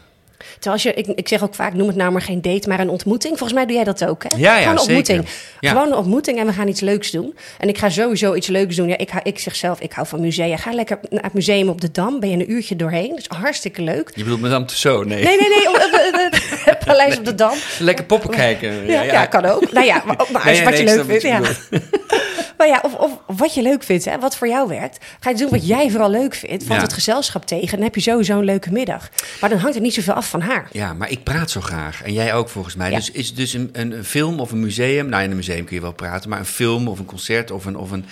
[0.52, 2.80] Terwijl als je, ik, ik zeg ook vaak, noem het nou maar geen date, maar
[2.80, 3.38] een ontmoeting.
[3.38, 4.36] Volgens mij doe jij dat ook, hè?
[4.36, 5.26] Ja, ja, Gewoon een ontmoeting.
[5.60, 5.70] Ja.
[5.70, 7.36] Gewoon een ontmoeting en we gaan iets leuks doen.
[7.58, 8.88] En ik ga sowieso iets leuks doen.
[8.88, 10.56] Ja, ik, hou- ik zeg zelf, ik hou van musea.
[10.56, 12.20] Ga lekker naar het museum op de Dam.
[12.20, 13.08] Ben je een uurtje doorheen.
[13.08, 14.10] Dat is hartstikke leuk.
[14.14, 15.08] Je bedoelt Madame Tussauds?
[15.08, 15.24] Nee.
[15.24, 15.68] Nee, nee, nee.
[15.68, 17.54] op- op- op- Het paleis op de Dam.
[17.78, 18.86] Lekker poppen kijken.
[18.86, 19.72] Ja, ja, kan ook.
[19.72, 21.22] Nou ja, maar, maar Nee, als nee, wat nee, je leuk vindt.
[21.22, 21.40] Ja.
[22.58, 24.98] maar ja, of, of wat je leuk vindt, hè, wat voor jou werkt.
[25.20, 26.64] Ga je doen wat jij vooral leuk vindt.
[26.64, 29.08] Valt het gezelschap tegen, dan heb je sowieso een leuke middag.
[29.40, 30.68] Maar dan hangt er niet zoveel af van haar.
[30.72, 32.02] Ja, maar ik praat zo graag.
[32.02, 32.90] En jij ook volgens mij.
[32.90, 32.96] Ja.
[32.96, 35.08] Dus is dus een, een, een film of een museum.
[35.08, 36.30] Nou, in een museum kun je wel praten.
[36.30, 37.76] Maar een film of een concert of een.
[37.76, 38.04] Of een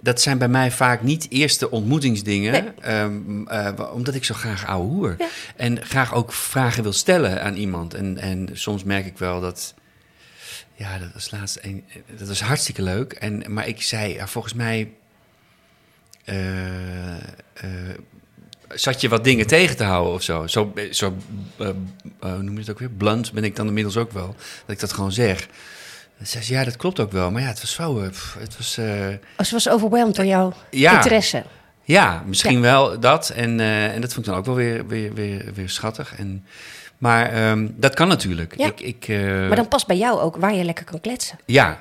[0.00, 2.52] dat zijn bij mij vaak niet eerste ontmoetingsdingen.
[2.52, 2.62] Nee.
[2.80, 5.14] ehm, eh, omdat ik zo graag ouwe hoer.
[5.18, 5.28] Ja.
[5.56, 7.94] En graag ook vragen wil stellen aan iemand.
[7.94, 9.74] En, en soms merk ik wel dat.
[10.74, 11.84] Ja, dat was laatst een,
[12.16, 13.12] dat was hartstikke leuk.
[13.12, 14.92] En, maar ik zei, ja, volgens mij.
[16.24, 17.20] eh, eh,
[18.74, 20.46] zat je wat dingen tegen te houden of zo.
[20.46, 21.14] Zo, zo
[21.58, 21.74] eh, eh,
[22.18, 22.90] hoe noem je het ook weer?
[22.90, 24.26] Blunt ben ik dan inmiddels ook wel.
[24.60, 25.46] Dat ik dat gewoon zeg.
[26.18, 27.30] Dan zei ze, ja, dat klopt ook wel.
[27.30, 28.00] Maar ja, het was zo...
[28.00, 28.78] eh, pff, het was...
[29.36, 30.94] Als ze was overwhelmed door jouw Ja.
[30.96, 31.42] interesse.
[31.82, 33.28] ja, misschien wel dat.
[33.30, 36.14] En, en dat vond ik dan ook wel weer, weer, weer, weer schattig.
[36.16, 36.44] En,
[36.98, 38.54] maar ehm, dat kan natuurlijk.
[38.56, 38.66] Ja.
[38.66, 39.08] Ik, ik,
[39.48, 41.38] Maar dan past bij jou ook waar je lekker kan kletsen.
[41.46, 41.80] Ja.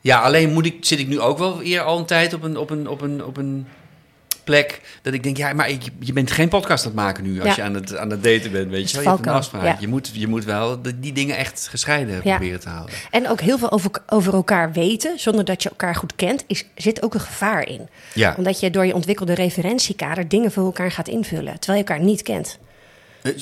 [0.00, 2.56] Ja, alleen moet ik, zit ik nu ook wel weer al een tijd op een,
[2.56, 3.66] op een, op een, op een
[4.44, 7.40] plek dat ik denk, ja, maar ik, je bent geen podcast aan het maken nu
[7.40, 7.54] als Ja.
[7.54, 9.04] je aan het, aan het daten bent, weet je wel.
[9.04, 9.64] Je hebt een afspraak.
[9.64, 9.76] ja.
[9.80, 12.20] Je, moet, je moet wel de- die dingen echt gescheiden Ja.
[12.36, 12.94] proberen te houden.
[13.10, 16.64] En ook heel veel over, over elkaar weten, zonder dat je elkaar goed kent, is,
[16.74, 17.88] zit ook een gevaar in.
[18.36, 22.22] Omdat je door je ontwikkelde referentiekader dingen voor elkaar gaat invullen, terwijl je elkaar niet
[22.22, 22.58] kent.
[23.22, 23.32] Eh,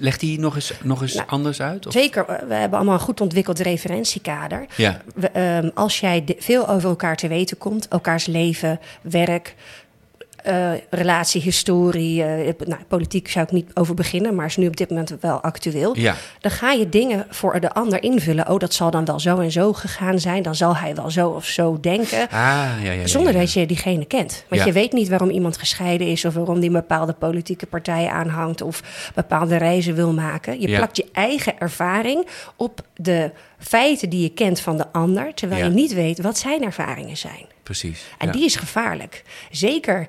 [0.00, 1.86] Legt die nog eens, nog eens Nou, anders uit?
[1.86, 1.92] Of?
[1.92, 4.66] Zeker, we hebben allemaal een goed ontwikkeld referentiekader.
[4.76, 5.00] Ja.
[5.14, 9.54] We, ehm, als jij de- veel over elkaar te weten komt, elkaars leven, werk,
[10.42, 14.76] eh, relatie, historie, eh, nou, politiek zou ik niet over beginnen, maar is nu op
[14.76, 15.98] dit moment wel actueel.
[15.98, 16.14] Ja.
[16.40, 18.48] Dan ga je dingen voor de ander invullen.
[18.48, 20.42] Oh, dat zal dan wel zo en zo gegaan zijn.
[20.42, 22.22] Dan zal hij wel zo of zo denken.
[22.22, 23.06] Ah, ja, ja, ja.
[23.06, 24.44] Zonder dat je diegene kent.
[24.48, 26.24] Want je weet niet waarom iemand gescheiden is...
[26.24, 28.60] of waarom die een bepaalde politieke partij aanhangt...
[28.60, 30.60] of bepaalde reizen wil maken.
[30.60, 32.26] Je plakt je eigen ervaring
[32.56, 35.34] op de feiten die je kent van de ander...
[35.34, 37.46] terwijl je niet weet wat zijn ervaringen zijn.
[37.62, 38.04] Precies.
[38.18, 39.22] En die is gevaarlijk.
[39.50, 40.08] Zeker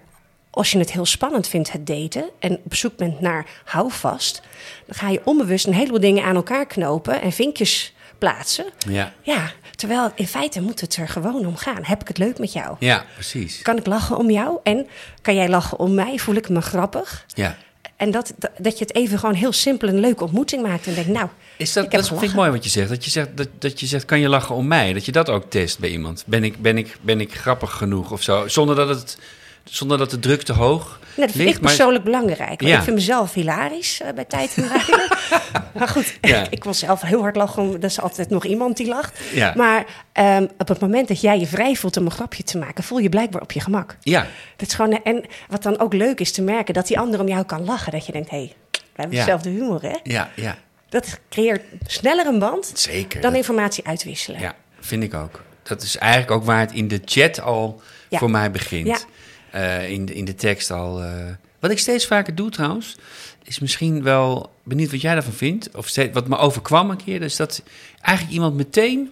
[0.55, 2.29] als je het heel spannend vindt, het daten...
[2.39, 4.41] en op zoek bent naar houvast...
[4.85, 7.21] dan ga je onbewust een heleboel dingen aan elkaar knopen...
[7.21, 8.65] en vinkjes plaatsen...
[8.89, 9.13] Ja.
[9.21, 11.83] Ja, terwijl in feite moet het er gewoon om gaan.
[11.83, 12.75] Heb ik het leuk met jou?
[12.79, 13.61] ja, precies.
[13.61, 14.59] Kan ik lachen om jou?
[14.63, 14.87] En
[15.21, 16.17] kan jij lachen om mij?
[16.17, 17.25] Voel ik me grappig?
[17.27, 17.57] Ja.
[17.95, 20.87] En dat, dat, je het even gewoon heel simpel een leuke ontmoeting maakt.
[20.87, 22.89] En denk, nou, Is dat, ik heb dat vind ik mooi wat je zegt.
[22.89, 24.93] Dat je zegt, dat, dat je zegt, kan je lachen om mij?
[24.93, 26.23] Dat je dat ook test bij iemand.
[26.25, 28.47] Ben ik, ben ik, ben ik grappig genoeg of zo?
[28.47, 29.17] Zonder dat, het,
[29.63, 32.61] zonder dat de druk te hoog Nou, dat vind ik persoonlijk belangrijk.
[32.61, 32.77] Ja.
[32.77, 34.63] ik vind mezelf hilarisch eh, bij tijd en
[35.77, 36.47] maar goed, Ja.
[36.49, 37.73] ik, wil zelf heel hard lachen.
[37.77, 39.19] Er is altijd nog iemand die lacht.
[39.33, 39.53] Ja.
[39.57, 42.83] Maar ehm, op het moment dat jij je vrij voelt om een grapje te maken...
[42.83, 43.97] voel je blijkbaar op je gemak.
[44.01, 46.73] Ja, Dat is gewoon, en wat dan ook leuk is te merken...
[46.73, 47.91] dat die ander om jou kan lachen.
[47.91, 49.23] Dat je denkt, hé, hey, we hebben Ja.
[49.23, 49.95] dezelfde humor, hè?
[50.03, 50.57] ja, ja.
[50.89, 53.21] Dat creëert sneller een band Zeker.
[53.21, 54.39] dan Dat- informatie uitwisselen.
[54.39, 55.41] Ja, vind ik ook.
[55.63, 58.17] Dat is eigenlijk ook waar het in de chat al Ja.
[58.17, 59.05] voor mij begint.
[59.53, 61.01] Eh, in, de, in de tekst al.
[61.03, 61.25] eh.
[61.59, 62.95] Wat ik steeds vaker doe trouwens,
[63.43, 65.75] is misschien wel benieuwd wat jij daarvan vindt.
[65.75, 67.63] Of steeds, wat me overkwam een keer, is dat
[68.01, 69.11] eigenlijk iemand meteen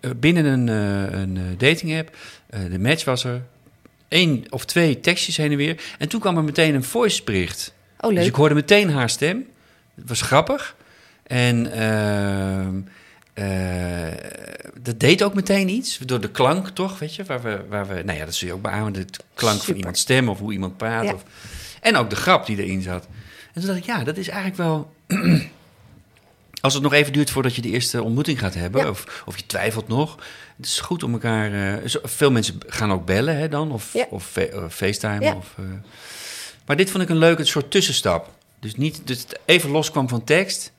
[0.00, 0.68] eh, binnen een,
[1.18, 2.16] een dating app,
[2.70, 3.42] de match was er,
[4.08, 5.82] één of twee tekstjes heen en weer.
[5.98, 7.72] En toen kwam er meteen een voicebericht.
[8.00, 8.18] Oh, leuk.
[8.18, 9.46] Dus ik hoorde meteen haar stem.
[9.94, 10.76] Het was grappig.
[11.22, 11.66] En
[13.32, 14.06] eh,
[14.80, 15.98] dat deed ook meteen iets.
[15.98, 16.98] Door de klank, toch?
[16.98, 18.92] Weet je, waar we, waar we nou ja, dat zul je ook beamen.
[18.92, 21.04] De klank van iemands stem of hoe iemand praat.
[21.04, 21.12] Ja.
[21.14, 21.22] Of,
[21.80, 23.06] en ook de grap die erin zat.
[23.52, 24.92] En toen dacht ik, ja, dat is eigenlijk wel.
[26.60, 28.88] Als het nog even duurt voordat je de eerste ontmoeting gaat hebben, Ja.
[28.90, 30.16] of, of je twijfelt nog.
[30.56, 31.78] Het is goed om elkaar.
[31.82, 34.06] eh, veel mensen gaan ook bellen hè, dan, of, Ja.
[34.10, 35.34] of fe- eh, FaceTime.
[35.34, 35.54] Of.
[36.66, 38.30] Maar dit vond ik een leuke soort tussenstap.
[38.60, 40.72] Dus niet dus het even loskwam van tekst.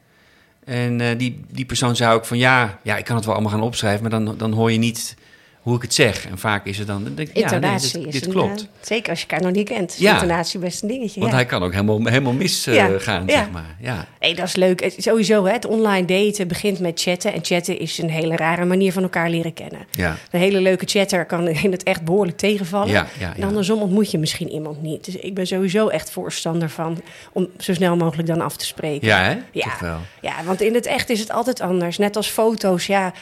[0.66, 3.52] En eh, die, die persoon zei ook van ja, ja, ik kan het wel allemaal
[3.52, 5.16] gaan opschrijven, maar dan, dan hoor je niet
[5.64, 6.28] hoe ik het zeg.
[6.28, 8.62] En vaak is het dan, dan denk ik, ja, nee, dit, is dit een, klopt.
[8.62, 9.96] eh, zeker als je elkaar nog niet kent.
[9.98, 10.14] Ja.
[10.14, 11.20] Intonatie best een dingetje.
[11.20, 11.38] Want ja.
[11.38, 13.38] hij kan ook helemaal, helemaal misgaan, Ja, gaan ja.
[13.38, 13.76] zeg maar.
[13.80, 14.08] Ja.
[14.20, 14.94] Nee, dat is leuk.
[14.98, 17.34] Sowieso, hè, het online daten begint met chatten.
[17.34, 19.80] En chatten is een hele rare manier van elkaar leren kennen.
[19.92, 20.18] Ja.
[20.32, 22.90] Een hele leuke chatter kan in het echt behoorlijk tegenvallen.
[22.92, 25.06] Ja, ja, En andersom ontmoet je misschien iemand niet.
[25.06, 27.02] Dus ik ben sowieso echt voorstander van
[27.34, 29.08] om zo snel mogelijk dan af te spreken.
[29.08, 29.38] Ja, hè?
[29.52, 29.64] Ja.
[29.64, 30.00] Toch wel.
[30.22, 31.98] Ja, want in het echt is het altijd anders.
[31.98, 33.14] Net als foto's, ja.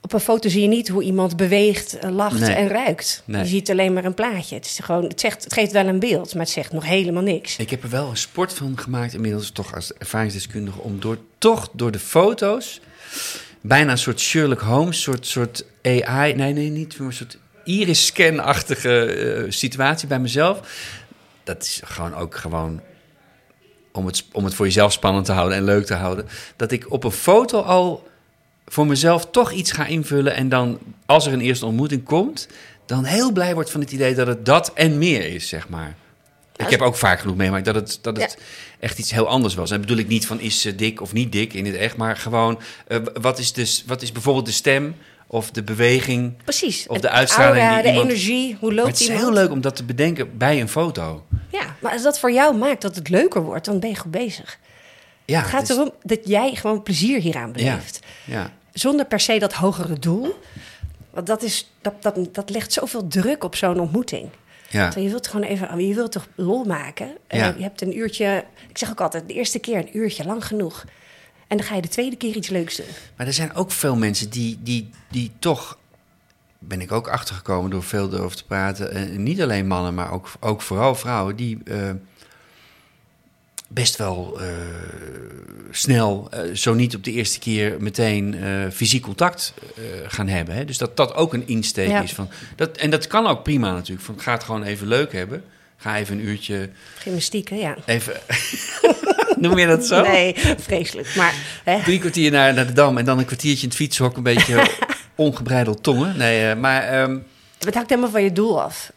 [0.00, 2.54] Op een foto zie je niet hoe iemand beweegt, eh, lacht Nee.
[2.54, 3.22] en ruikt.
[3.24, 3.42] Nee.
[3.42, 4.54] Je ziet alleen maar een plaatje.
[4.54, 7.22] Het, is gewoon, het, zegt, het geeft wel een beeld, maar het zegt nog helemaal
[7.22, 7.56] niks.
[7.56, 11.68] Ik heb er wel een sport van gemaakt, inmiddels toch als ervaringsdeskundige, om door, toch
[11.72, 12.80] door de foto's
[13.60, 19.04] bijna een soort Sherlock Holmes, soort, soort AI, nee, nee, niet, maar een soort iris-scan-achtige
[19.04, 20.60] eh, situatie bij mezelf.
[21.44, 22.80] Dat is gewoon ook gewoon
[23.92, 26.26] om het, om het voor jezelf spannend te houden en leuk te houden.
[26.56, 28.05] Dat ik op een foto al
[28.66, 30.34] voor mezelf toch iets ga invullen.
[30.34, 32.48] En dan, als er een eerste ontmoeting komt,
[32.86, 35.94] dan heel blij word van het idee dat het dat en meer is, zeg maar.
[36.56, 38.38] Ik heb ook vaak genoeg meegemaakt dat het, dat het
[38.80, 39.70] echt iets heel anders was.
[39.70, 42.16] En bedoel ik niet van is ze dik of niet dik in het echt, maar
[42.16, 44.94] gewoon eh, wat, is dus, wat is bijvoorbeeld de stem
[45.26, 46.32] of de beweging.
[46.44, 46.86] Precies.
[46.86, 49.24] Of Het de uitstraling aura, de iemand- energie, hoe Maar loopt het is iemand?
[49.24, 51.24] heel leuk om dat te bedenken bij een foto.
[51.50, 54.10] Ja, maar als dat voor jou maakt dat het leuker wordt, dan ben je goed
[54.10, 54.58] bezig.
[55.26, 58.00] Ja, het gaat het is- erom dat jij gewoon plezier hieraan beleeft.
[58.24, 60.38] Ja, Zonder per se dat hogere doel.
[61.10, 64.28] Want dat, is, dat, dat, dat legt zoveel druk op zo'n ontmoeting.
[64.68, 64.92] ja.
[64.96, 67.16] Je wilt gewoon even, je wilt toch lol maken.
[67.26, 67.54] En Ja.
[67.56, 70.84] Je hebt een uurtje, ik zeg ook altijd, de eerste keer een uurtje, lang genoeg.
[71.46, 72.86] En dan ga je de tweede keer iets leuks doen.
[73.16, 75.78] Maar er zijn ook veel mensen die, die, die toch,
[76.58, 80.32] ben ik ook achtergekomen door veel erover te praten, en niet alleen mannen, maar ook,
[80.40, 81.90] ook vooral vrouwen, die eh,
[83.68, 84.46] best wel eh,
[85.70, 89.54] snel, eh, zo niet op de eerste keer meteen eh, fysiek contact
[90.06, 90.54] gaan hebben.
[90.54, 90.64] Hè?
[90.64, 92.02] Dus dat dat ook een insteek Ja.
[92.02, 92.12] is.
[92.12, 94.06] Van, dat, en dat kan ook prima natuurlijk.
[94.06, 95.44] Van, ga het gewoon even leuk hebben.
[95.76, 97.56] Ga even een uurtje, Gymnastiek, hè?
[97.56, 97.76] Ja.
[97.86, 98.14] even...
[99.38, 100.02] Noem je dat zo?
[100.02, 101.14] Nee, vreselijk.
[101.14, 104.16] Maar hè, Drie kwartier naar, naar de Dam en dan een kwartiertje in het fietshok,
[104.16, 104.66] een beetje
[105.14, 106.16] ongebreideld tongen.
[106.16, 107.18] Nee, maar ehm,
[107.58, 108.92] het hangt helemaal van je doel af.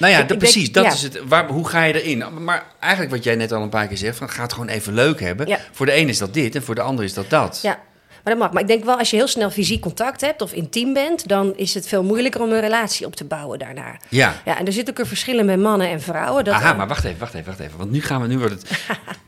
[0.00, 0.92] Nou ja, Ik- denk- precies, dat ja.
[0.92, 1.20] is het.
[1.28, 2.42] Waar, hoe ga je erin?
[2.44, 4.94] Maar eigenlijk wat jij net al een paar keer zegt, van, ga het gewoon even
[4.94, 5.46] leuk hebben.
[5.46, 5.58] Ja.
[5.72, 7.58] Voor de een is dat dit en voor de ander is dat dat.
[7.62, 7.78] Ja,
[8.24, 8.52] maar dat mag.
[8.52, 11.56] Maar ik denk wel, als je heel snel fysiek contact hebt of intiem bent, dan
[11.56, 13.96] is het veel moeilijker om een relatie op te bouwen daarna.
[14.08, 14.34] Ja.
[14.44, 16.44] Ja, en er zit ook een verschil bij mannen en vrouwen.
[16.44, 17.78] Dat, Aha, maar wacht even, wacht even, wacht even.
[17.78, 18.70] Want nu gaan we, nu wordt het...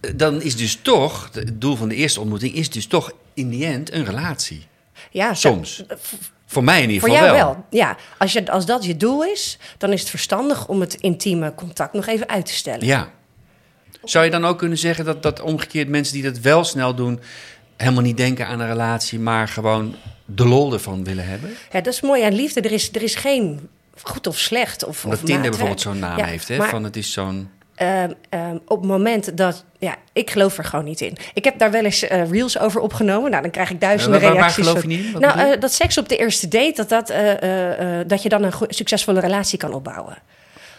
[0.01, 3.49] Eh, dan is dus toch, het doel van de eerste ontmoeting is dus toch in
[3.49, 4.67] die end een relatie.
[5.11, 5.85] ja, Soms.
[6.53, 7.55] Voor mij in ieder Voor geval jou wel.
[7.55, 7.65] wel.
[7.71, 11.55] Ja, als, je, als dat je doel is, dan is het verstandig om het intieme
[11.55, 12.87] contact nog even uit te stellen.
[12.87, 13.11] Ja.
[14.05, 17.21] Zou je dan ook kunnen zeggen dat, dat omgekeerd mensen die dat wel snel doen,
[17.77, 21.51] helemaal niet denken aan een relatie, maar gewoon de lol ervan willen hebben?
[21.73, 22.61] Ja, dat is mooi aan liefde.
[22.61, 23.69] Er is, er is geen
[24.03, 24.85] goed of slecht.
[24.85, 26.63] Of, Omdat of Tinder bijvoorbeeld zo'n naam Ja, heeft, hè?
[26.63, 27.51] Van het is zo'n.
[28.29, 29.65] Ehm, op het moment dat...
[29.79, 31.17] Ja, ik geloof er gewoon niet in.
[31.35, 33.31] Ik heb daar wel eens eh, reels over opgenomen.
[33.31, 34.67] Nou, dan krijg ik duizenden Eh, waar- waar reacties.
[34.67, 35.13] geloof je niet?
[35.13, 37.07] Wat Nou, eh, dat seks op de eerste date, dat, dat,
[38.09, 40.17] dat je dan een succesvolle relatie kan opbouwen.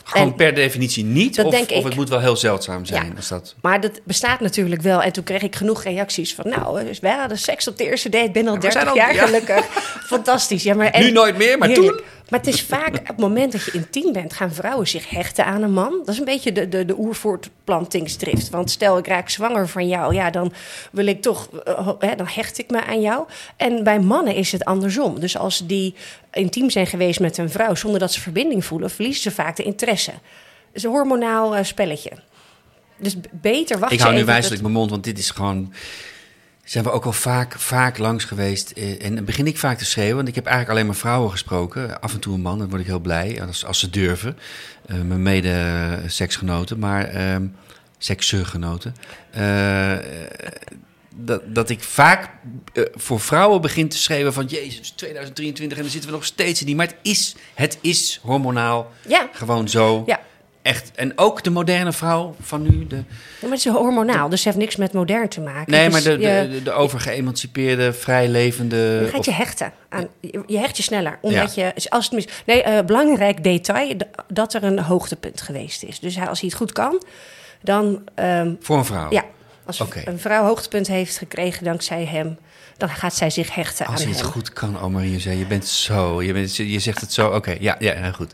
[0.03, 1.35] Gewoon En- per definitie niet.
[1.35, 1.83] Dat Of, denk of ik.
[1.83, 3.05] het moet wel heel zeldzaam zijn.
[3.05, 3.11] Ja.
[3.15, 3.55] Als dat...
[3.61, 5.01] Maar dat bestaat natuurlijk wel.
[5.01, 6.49] En toen kreeg ik genoeg reacties van...
[6.49, 8.25] nou, we hadden seks op de eerste date.
[8.25, 9.25] Ik ben al Ja, we zijn 30 al- jaar ja.
[9.25, 9.65] gelukkig.
[10.13, 10.63] Fantastisch.
[10.63, 11.97] Ja, maar, en- Nu nooit meer, maar Heerlijk.
[11.97, 12.05] toen?
[12.29, 14.33] Maar het is vaak op het moment dat je intiem bent...
[14.33, 15.91] gaan vrouwen zich hechten aan een man.
[16.05, 18.49] Dat is een beetje de, de, de oervoortplantingsdrift.
[18.49, 20.13] Want stel, ik raak zwanger van jou...
[20.15, 20.53] ja, dan
[20.91, 21.49] wil ik toch...
[21.65, 23.25] eh, hè, dan hecht ik me aan jou.
[23.57, 25.19] En bij mannen is het andersom.
[25.19, 25.95] Dus als die
[26.33, 27.75] intiem zijn geweest met een vrouw...
[27.75, 28.89] zonder dat ze verbinding voelen...
[28.89, 30.11] verliezen ze vaak de interesse.
[30.11, 30.21] Het
[30.71, 32.11] is een hormonaal eh, spelletje.
[32.97, 35.73] Dus beter wacht Ik hou nu wijselijk mijn mond, want dit is gewoon.
[36.63, 38.71] Zijn we ook al vaak, vaak langs geweest.
[38.71, 41.31] eh, En dan begin ik vaak te schreeuwen, want ik heb eigenlijk alleen maar vrouwen
[41.31, 42.01] gesproken.
[42.01, 44.37] Af en toe een man, dan word ik heel blij als, als ze durven.
[44.85, 47.45] Eh, mijn mede-seksgenoten, maar ehm
[47.97, 48.95] seksgenoten.
[51.15, 52.29] Dat, dat ik vaak
[52.73, 54.45] eh, voor vrouwen begin te schreeuwen van...
[54.45, 56.75] Jezus, 2023 en dan zitten we nog steeds in die...
[56.75, 59.29] Maar het is, het is hormonaal Ja.
[59.31, 60.03] gewoon zo.
[60.05, 60.19] Ja.
[60.61, 60.91] Echt.
[60.95, 63.03] En ook de moderne vrouw van nu, de, Ja,
[63.41, 65.71] maar het is hormonaal, dus het heeft niks met modern te maken.
[65.71, 68.75] Nee, Dus maar de, je, de, de overgeëmancipeerde, vrij levende...
[68.75, 70.07] je gaat of- je hechten aan.
[70.47, 71.17] Je, hecht je sneller.
[71.21, 73.95] Omdat je, als het mis, nee, eh, belangrijk detail,
[74.27, 75.99] dat er een hoogtepunt geweest is.
[75.99, 77.03] Dus als hij het goed kan,
[77.61, 78.01] dan...
[78.15, 79.11] ehm, voor een vrouw.
[79.11, 79.23] ja,
[79.65, 82.37] Als een vrouw hoogtepunt heeft gekregen dankzij hem,
[82.77, 84.31] dan gaat zij zich hechten Als aan je het hem.
[84.31, 87.75] goed kan, oh Marie, je bent zo, je, bent, je zegt het zo, oké, ja,
[87.79, 88.31] ja, heel goed.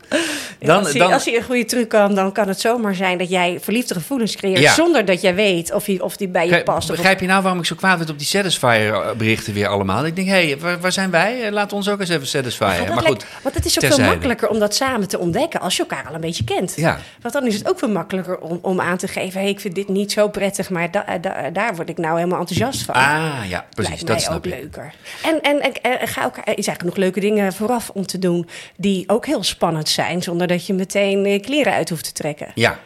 [0.58, 3.30] Dan, als, hij, dan, als een goede truc kan, dan kan het zomaar zijn dat
[3.30, 4.58] jij verliefde gevoelens creëert.
[4.60, 4.74] Ja.
[4.74, 6.90] Zonder dat jij weet of die, of die bij je past.
[6.90, 10.06] Of Begrijp je nou waarom ik zo kwaad werd op die Satisfyer berichten weer allemaal?
[10.06, 11.42] Ik denk, hé, hey, waar, waar zijn wij?
[11.42, 12.28] Eh, Laat ons ook eens even.
[12.32, 12.58] Ja, dat
[12.94, 13.94] maar lijkt- goed, want het is ook terzijde.
[14.02, 16.72] veel makkelijker om dat samen te ontdekken als je elkaar al een beetje kent.
[16.76, 16.98] Ja.
[17.22, 19.74] Want dan is het ook veel makkelijker om, om aan te geven: hey, ik vind
[19.74, 22.94] dit niet zo prettig, maar da- da- daar word ik nou helemaal enthousiast van.
[22.94, 24.52] Ah, ja, precies, dat snap ook ik.
[24.60, 24.94] leuker.
[25.24, 28.48] En, en, en, en ga elkaar, er zijn genoeg leuke dingen vooraf om te doen
[28.76, 32.50] die ook heel spannend zijn, zonder dat je meteen eh, kleren uit hoeft te trekken.
[32.54, 32.78] Ja,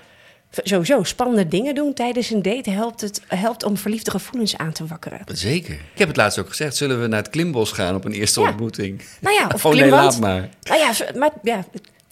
[0.62, 4.86] Sowieso, spannende dingen doen tijdens een date helpt, het, helpt om verliefde gevoelens aan te
[4.86, 5.20] wakkeren.
[5.32, 5.74] zeker.
[5.74, 8.40] Ik heb het laatst ook gezegd, zullen we naar het klimbos gaan op een eerste
[8.40, 8.48] Ja.
[8.48, 9.02] ontmoeting?
[9.20, 10.48] Nou ja, of oh nee, laat maar.
[10.62, 11.64] Nou ja, maar ja,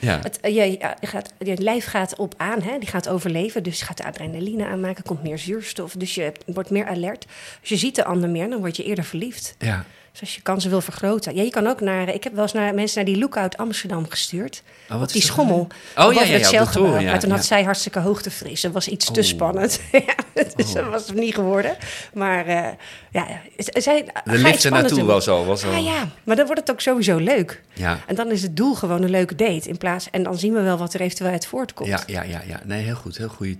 [0.03, 0.19] Ja.
[0.23, 2.79] Het, eh, je, je, gaat, je lijf gaat op aan, hè?
[2.79, 3.63] die gaat overleven.
[3.63, 5.93] Dus je gaat de adrenaline aanmaken, komt meer zuurstof.
[5.93, 7.27] Dus je wordt meer alert.
[7.61, 9.55] Als je ziet de ander meer, dan word je eerder verliefd.
[9.59, 9.85] Ja.
[10.13, 11.35] Dus als je kansen wil vergroten.
[11.35, 12.15] Ja, je kan ook naar...
[12.15, 14.63] Ik heb wel eens naar mensen naar die Lookout Amsterdam gestuurd.
[14.91, 15.59] Oh, wat is die schommel.
[15.97, 17.45] Oh, boven ja, ja, het ja, op de toren, ja, Maar toen had ja.
[17.45, 18.61] zij hartstikke hoogtevrees.
[18.61, 19.27] Dat was iets te Oh.
[19.27, 19.81] spannend.
[19.93, 20.15] ja,
[20.55, 21.77] dus dat was het niet geworden.
[22.15, 22.69] Maar eh,
[23.11, 25.45] ja, zij, De lift naartoe was al.
[25.45, 25.73] Was al.
[25.73, 27.63] Ah ja, maar dan wordt het ook sowieso leuk.
[27.73, 28.01] Ja.
[28.07, 29.69] En dan is het doel gewoon een leuke date.
[29.69, 31.89] In plaats, en dan zien we wel wat er eventueel uit voortkomt.
[31.89, 32.61] Ja, ja, ja, ja.
[32.65, 33.57] Nee, heel goed, heel goed.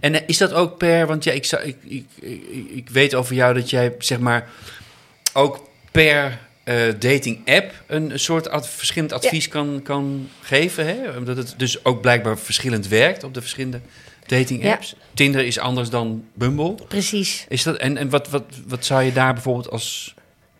[0.00, 3.14] En eh, is dat ook per, want ja, ik, zou, ik, ik, ik, ik weet
[3.14, 4.48] over jou dat jij zeg maar
[5.32, 10.86] ook per eh, dating app een soort ad- verschillend advies kan, kan geven.
[10.86, 11.16] Hè?
[11.18, 13.80] Omdat het dus ook blijkbaar verschillend werkt op de verschillende
[14.26, 14.72] dating Ja.
[14.72, 14.94] apps.
[15.14, 16.74] Tinder is anders dan Bumble.
[16.88, 17.46] Precies.
[17.48, 20.14] Is dat, en en wat, wat, wat zou je daar bijvoorbeeld als,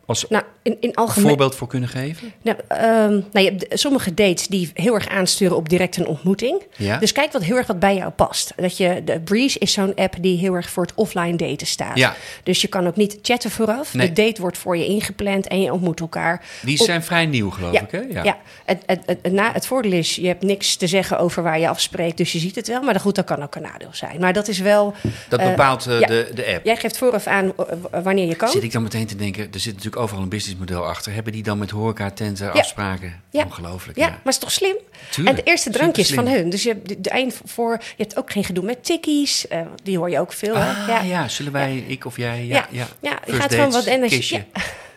[0.06, 1.28] als Nou, in, in algemeen...
[1.28, 2.32] voorbeeld voor kunnen geven?
[2.42, 6.62] Nou, ehm, nou, je hebt sommige dates die heel erg aansturen op direct een ontmoeting.
[6.76, 6.98] Ja.
[6.98, 8.52] Dus kijk wat heel erg wat bij jou past.
[8.56, 11.98] Dat je, de Breeze is zo'n app die heel erg voor het offline daten staat.
[11.98, 12.14] Ja.
[12.42, 13.94] Dus je kan ook niet chatten vooraf.
[13.94, 14.12] Nee.
[14.12, 16.44] De date wordt voor je ingepland en je ontmoet elkaar.
[16.62, 18.22] Die op- zijn vrij nieuw, geloof ja, ik, hè?
[18.22, 18.38] ja.
[18.64, 21.68] Het, het, het, na, het voordeel is, je hebt niks te zeggen over waar je
[21.68, 22.82] afspreekt, dus je ziet het wel.
[22.82, 24.20] Maar goed, dat kan ook een nadeel zijn.
[24.20, 24.94] Maar dat is wel...
[25.28, 26.06] Dat eh, bepaalt eh, ja.
[26.06, 26.64] de, de app.
[26.64, 28.48] Jij geeft vooraf aan eh, wanneer je kan.
[28.48, 31.12] Zit ik dan meteen te denken, er zit natuurlijk overal een businessmodel achter.
[31.12, 32.52] Hebben die dan met horeca, tenten, Ja.
[32.52, 33.22] afspraken?
[33.30, 33.44] Ja.
[33.44, 34.10] Ongelooflijk, Ja, ja.
[34.10, 34.76] maar is toch slim?
[35.10, 36.50] Tuurlijk, en de eerste drankjes van hun.
[36.50, 37.72] Dus je hebt de, de eind voor.
[37.96, 39.48] Je hebt ook geen gedoe met tikkies.
[39.48, 40.54] eh, die hoor je ook veel.
[40.56, 41.00] Ah, hè?
[41.00, 41.28] ja.
[41.28, 42.44] zullen wij, ik of jij?
[42.44, 42.66] Ja, Ja.
[42.70, 42.86] ja.
[43.10, 44.44] Ja, je gaat gewoon wat energie-.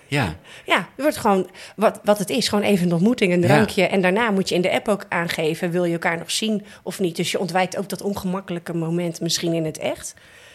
[0.08, 0.36] Ja.
[0.66, 2.48] Ja, het wordt gewoon wat, wat het is.
[2.48, 3.48] Gewoon even een ontmoeting, een Ja.
[3.48, 3.84] drankje.
[3.88, 7.00] En daarna moet je in de app ook aangeven: wil je elkaar nog zien of
[7.00, 7.16] niet?
[7.16, 10.14] Dus je ontwijkt ook dat ongemakkelijke moment misschien in het echt.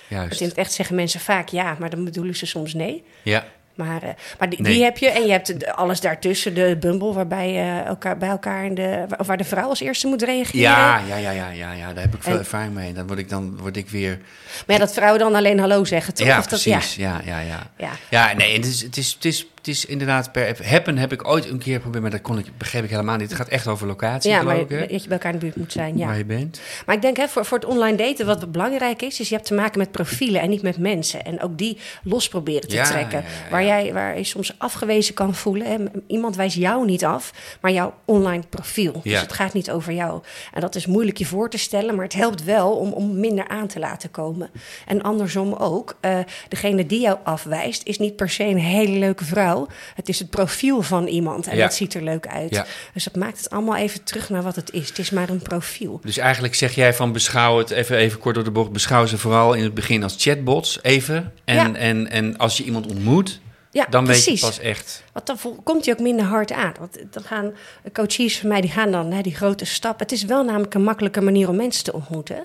[0.09, 0.41] Want juist.
[0.41, 3.05] in het echt zeggen mensen vaak ja, maar dan bedoelen ze soms nee.
[3.23, 4.73] Ja, Maar, eh, maar die, Nee.
[4.75, 5.11] die heb je.
[5.11, 9.05] En je hebt alles daartussen, de bumble, waarbij je elkaar bij elkaar in de.
[9.27, 10.61] Waar de vrouw als eerste moet reageren.
[10.61, 12.93] ja, ja, ja, ja, ja, ja, daar heb ik veel En- ervaring mee.
[12.93, 14.19] Dan word ik, dan word ik weer...
[14.67, 16.27] Maar ja, dat vrouwen dan alleen hallo zeggen, toch?
[16.27, 16.95] Ja, Of dat, precies.
[16.97, 17.71] Ja, ja, ja.
[17.77, 17.91] Ja.
[18.11, 20.65] Ja, nee, het is, het is, het is, is inderdaad per app.
[20.65, 23.29] Happen heb ik ooit een keer geprobeerd, maar dat kon ik, begreep ik helemaal niet.
[23.29, 25.57] Het gaat echt over locatie, Ja, maar ik, dat je bij elkaar in de buurt
[25.57, 26.07] moet zijn, ja.
[26.07, 26.61] Waar je bent.
[26.87, 29.47] Maar ik denk, hè, voor, voor het online daten, wat belangrijk is, is je hebt
[29.47, 31.25] te maken met profielen en niet met mensen.
[31.25, 33.19] En ook die los proberen te Ja, trekken.
[33.21, 33.51] ja.
[33.51, 35.67] Waar, jij, waar je soms afgewezen kan voelen.
[35.67, 35.77] Hè.
[36.07, 39.01] Iemand wijst jou niet af, maar jouw online profiel.
[39.05, 40.23] Dus het gaat niet over jou.
[40.53, 43.49] En dat is moeilijk je voor te stellen, maar het helpt wel om, om minder
[43.49, 44.51] aan te laten komen.
[44.87, 49.25] En andersom ook, eh, degene die jou afwijst, is niet per se een hele leuke
[49.25, 49.60] vrouw.
[49.95, 51.63] Het is het profiel van iemand en Ja.
[51.63, 52.51] dat ziet er leuk uit.
[52.55, 52.67] Ja.
[52.95, 54.89] Dus dat maakt het allemaal even terug naar wat het is.
[54.89, 56.01] Het is maar een profiel.
[56.05, 59.19] Dus eigenlijk zeg jij van beschouw het, even, even kort door de bocht, beschouw ze
[59.19, 61.33] vooral in het begin als chatbots, even.
[61.45, 61.75] En, Ja.
[61.75, 63.41] en, en als je iemand ontmoet,
[63.73, 65.05] Ja, dan weet je pas echt.
[65.13, 66.75] Want dan komt hij ook minder hard aan.
[66.79, 67.53] Want dan gaan
[67.93, 69.99] coaches van mij, die gaan dan hè, die grote stap.
[69.99, 72.45] Het is wel namelijk een makkelijke manier om mensen te ontmoeten.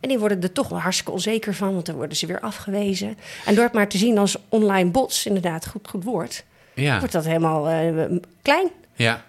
[0.00, 3.18] En die worden er toch wel hartstikke onzeker van, want dan worden ze weer afgewezen.
[3.44, 6.44] En door het maar te zien als online bots, inderdaad, goed, goed woord,
[6.76, 6.98] Ja.
[6.98, 8.04] wordt dat helemaal eh,
[8.42, 8.68] klein.
[8.94, 9.22] Ja.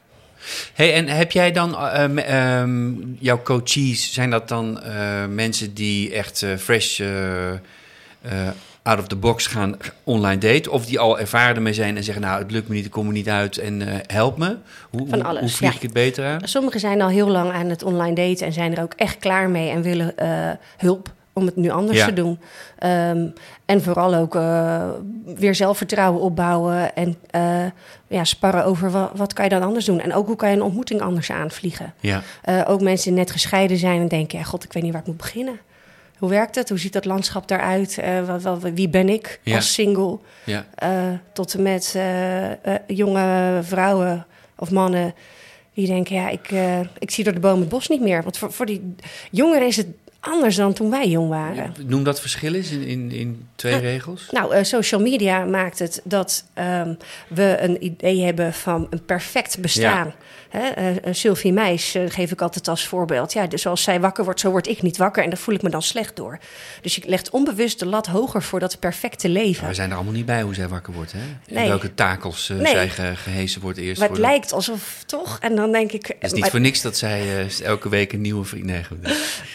[0.74, 5.74] Hey, en heb jij dan, eh, m- ehm, jouw coaches, zijn dat dan eh, mensen
[5.74, 7.58] die echt eh, fresh eh, eh,
[8.84, 10.72] out of the box gaan online daten?
[10.72, 13.08] Of die al ervaren ermee zijn en zeggen, nou, het lukt me niet, ik kom
[13.08, 14.58] er niet uit en eh, help me?
[14.90, 15.76] Hoe, Van hoe- alles, hoe vlieg ja.
[15.76, 16.40] ik het beter aan?
[16.48, 19.50] Sommigen zijn al heel lang aan het online daten en zijn er ook echt klaar
[19.50, 22.06] mee en willen eh, hulp om het nu anders Ja.
[22.06, 22.40] te doen.
[22.80, 23.26] Ehm,
[23.66, 24.90] en vooral ook eh,
[25.36, 27.66] weer zelfvertrouwen opbouwen en eh,
[28.08, 30.00] ja, sparren over wat, wat kan je dan anders doen.
[30.00, 31.94] En ook hoe kan je een ontmoeting anders aanvliegen.
[32.00, 34.92] Ja, Eh, ook mensen die net gescheiden zijn en denken, ja, god, ik weet niet
[34.92, 35.60] waar ik moet beginnen.
[36.18, 36.70] Hoe werkt het?
[36.70, 38.00] Hoe ziet dat landschap daaruit?
[38.26, 39.56] Wat, wat- wie ben ik Ja.
[39.56, 40.18] als single?
[40.44, 40.66] ja,
[41.34, 41.98] tot en met
[42.88, 44.26] jonge vrouwen
[44.58, 45.14] of mannen
[45.74, 46.50] die denken: ja, ik,
[47.00, 48.24] ik zie door de boom het bos niet meer.
[48.24, 48.96] Want voor, voor die
[49.32, 49.88] jongeren is het
[50.28, 51.74] anders dan toen wij jong waren.
[51.86, 54.28] Noem dat verschil eens in, in, in twee regels.
[54.32, 59.60] Nou, uh, social media maakt het dat um, we een idee hebben van een perfect
[59.60, 60.06] bestaan.
[60.08, 60.16] Ja.
[60.58, 63.34] Hè, uh, Sylvie Meis uh, geef ik altijd als voorbeeld.
[63.34, 65.24] Ja, dus zoals zij wakker wordt, zo word ik niet wakker.
[65.24, 66.40] En daar voel ik me dan slecht door.
[66.82, 69.62] Dus je legt onbewust de lat hoger voor dat perfecte leven.
[69.62, 71.12] Maar we zijn er allemaal niet bij hoe zij wakker wordt.
[71.12, 71.54] Hè?
[71.56, 71.68] Nee.
[71.68, 72.66] welke takels nee.
[72.66, 74.00] zij ge gehezen wordt eerst.
[74.00, 75.38] Maar het lijkt alsof toch.
[75.42, 76.08] En dan denk ik.
[76.08, 76.50] Het is niet maar...
[76.50, 78.90] voor niks dat zij elke week een nieuwe vriend heeft.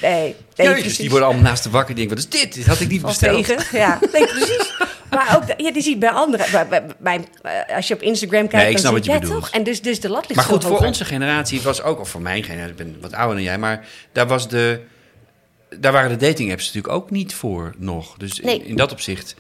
[0.03, 1.95] Nee, nee Jezus, die worden allemaal naast de wakker.
[1.95, 2.55] Die denken, wat is dit?
[2.55, 3.47] Dit had ik niet besteld.
[3.47, 3.79] Tegen.
[3.79, 4.73] Ja, nee, precies.
[5.15, 6.47] Maar ook, ja, die ziet bij anderen.
[6.51, 9.51] Bij, bij, bij, eh, als je op Instagram kijkt, nee, ik snap je toch?
[9.51, 12.23] En dus, dus de lat ligt Maar goed, voor onze generatie was ook, of voor
[12.23, 14.81] mijn generatie, ik ben wat ouder dan jij, maar daar was de.
[15.81, 18.15] Daar waren de dating apps natuurlijk ook niet voor nog.
[18.19, 18.59] Dus Nee.
[18.59, 19.35] in, in dat opzicht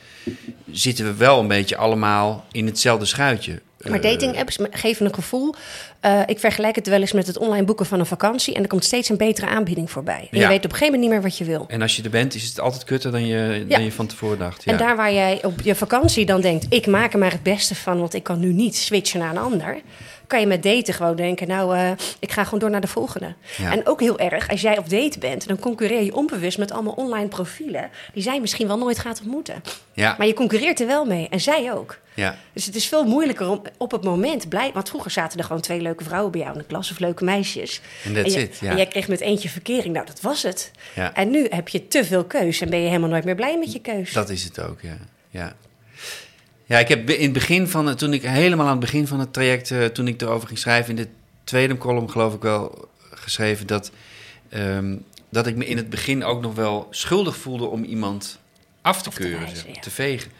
[0.71, 3.61] zitten we wel een beetje allemaal in hetzelfde schuitje.
[3.83, 5.55] Maar Eh, dating apps geven een gevoel.
[6.01, 8.55] Eh, ik vergelijk het wel eens met het online boeken van een vakantie.
[8.55, 10.29] En er komt steeds een betere aanbieding voorbij.
[10.31, 10.43] En Ja.
[10.43, 11.65] je weet op een gegeven moment niet meer wat je wil.
[11.69, 13.77] En als je er bent, is het altijd kutter dan je, Ja.
[13.77, 14.65] dan je van tevoren dacht.
[14.65, 14.73] Ja.
[14.73, 16.67] En daar waar jij op je vakantie dan denkt...
[16.69, 19.39] ik maak er maar het beste van, want ik kan nu niet switchen naar een
[19.39, 19.81] ander...
[20.33, 21.49] kan je met daten gewoon denken...
[21.49, 23.35] nou, eh, ik ga gewoon door naar de volgende.
[23.57, 23.73] Ja.
[23.73, 25.49] En ook heel erg, als jij op date bent...
[25.49, 27.91] dan concurreer je onbewust met allemaal online profielen...
[28.13, 29.63] die zij misschien wel nooit gaat ontmoeten.
[29.93, 31.99] ja, Maar je concurreert er wel mee, en zij ook.
[32.15, 32.37] ja.
[32.53, 34.71] Dus het is veel moeilijker om op het moment blij.
[34.75, 37.25] Want vroeger zaten er gewoon twee leuke vrouwen bij jou in de klas of leuke
[37.25, 37.81] meisjes.
[38.05, 38.71] En that's je- it, ja.
[38.71, 39.95] En jij kreeg met eentje verkering.
[39.95, 40.71] Nou, dat was het.
[40.95, 41.15] Ja.
[41.15, 43.73] En nu heb je te veel keus en ben je helemaal nooit meer blij met
[43.73, 44.13] je keus.
[44.13, 44.97] Dat is het ook, ja.
[45.31, 45.53] Ja,
[46.65, 49.21] ja ik heb in het begin van het, toen ik helemaal aan het begin van
[49.21, 51.09] het traject, eh, toen ik erover ging schrijven, in de
[51.45, 53.91] tweede column geloof ik wel geschreven dat,
[54.49, 54.97] ehm,
[55.31, 58.39] dat ik me in het begin ook nog wel schuldig voelde om iemand
[58.83, 59.81] af te keuren, wijzen, ja.
[59.81, 60.31] te vegen.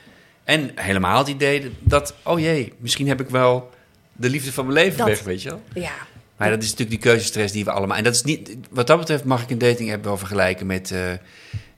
[0.45, 3.71] En helemaal het idee dat, oh jee, misschien heb ik wel
[4.13, 5.63] de liefde van mijn leven Dat- weg, weet je wel.
[5.75, 5.93] Ja.
[6.37, 7.97] Maar dat is natuurlijk die keuzestress die we allemaal...
[7.97, 8.57] En dat is niet...
[8.71, 11.13] Wat dat betreft mag ik een dating app wel vergelijken met, eh,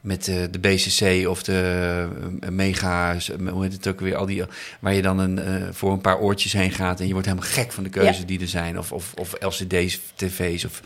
[0.04, 2.08] met eh, de BCC of de
[2.40, 3.16] eh, Mega...
[3.50, 4.16] Hoe heet het ook weer?
[4.16, 4.42] Al die,
[4.80, 7.00] waar je dan een, eh, voor een paar oortjes heen gaat...
[7.00, 8.24] en je wordt helemaal gek van de keuzes Ja.
[8.24, 8.78] die er zijn.
[8.78, 10.82] Of, of, of LCD's, tv's of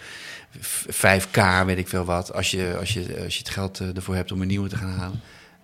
[0.60, 2.32] v- 5K, weet ik veel wat.
[2.32, 4.76] Als je, als je, als je het geld eh, ervoor hebt om een nieuwe te
[4.76, 5.20] gaan halen.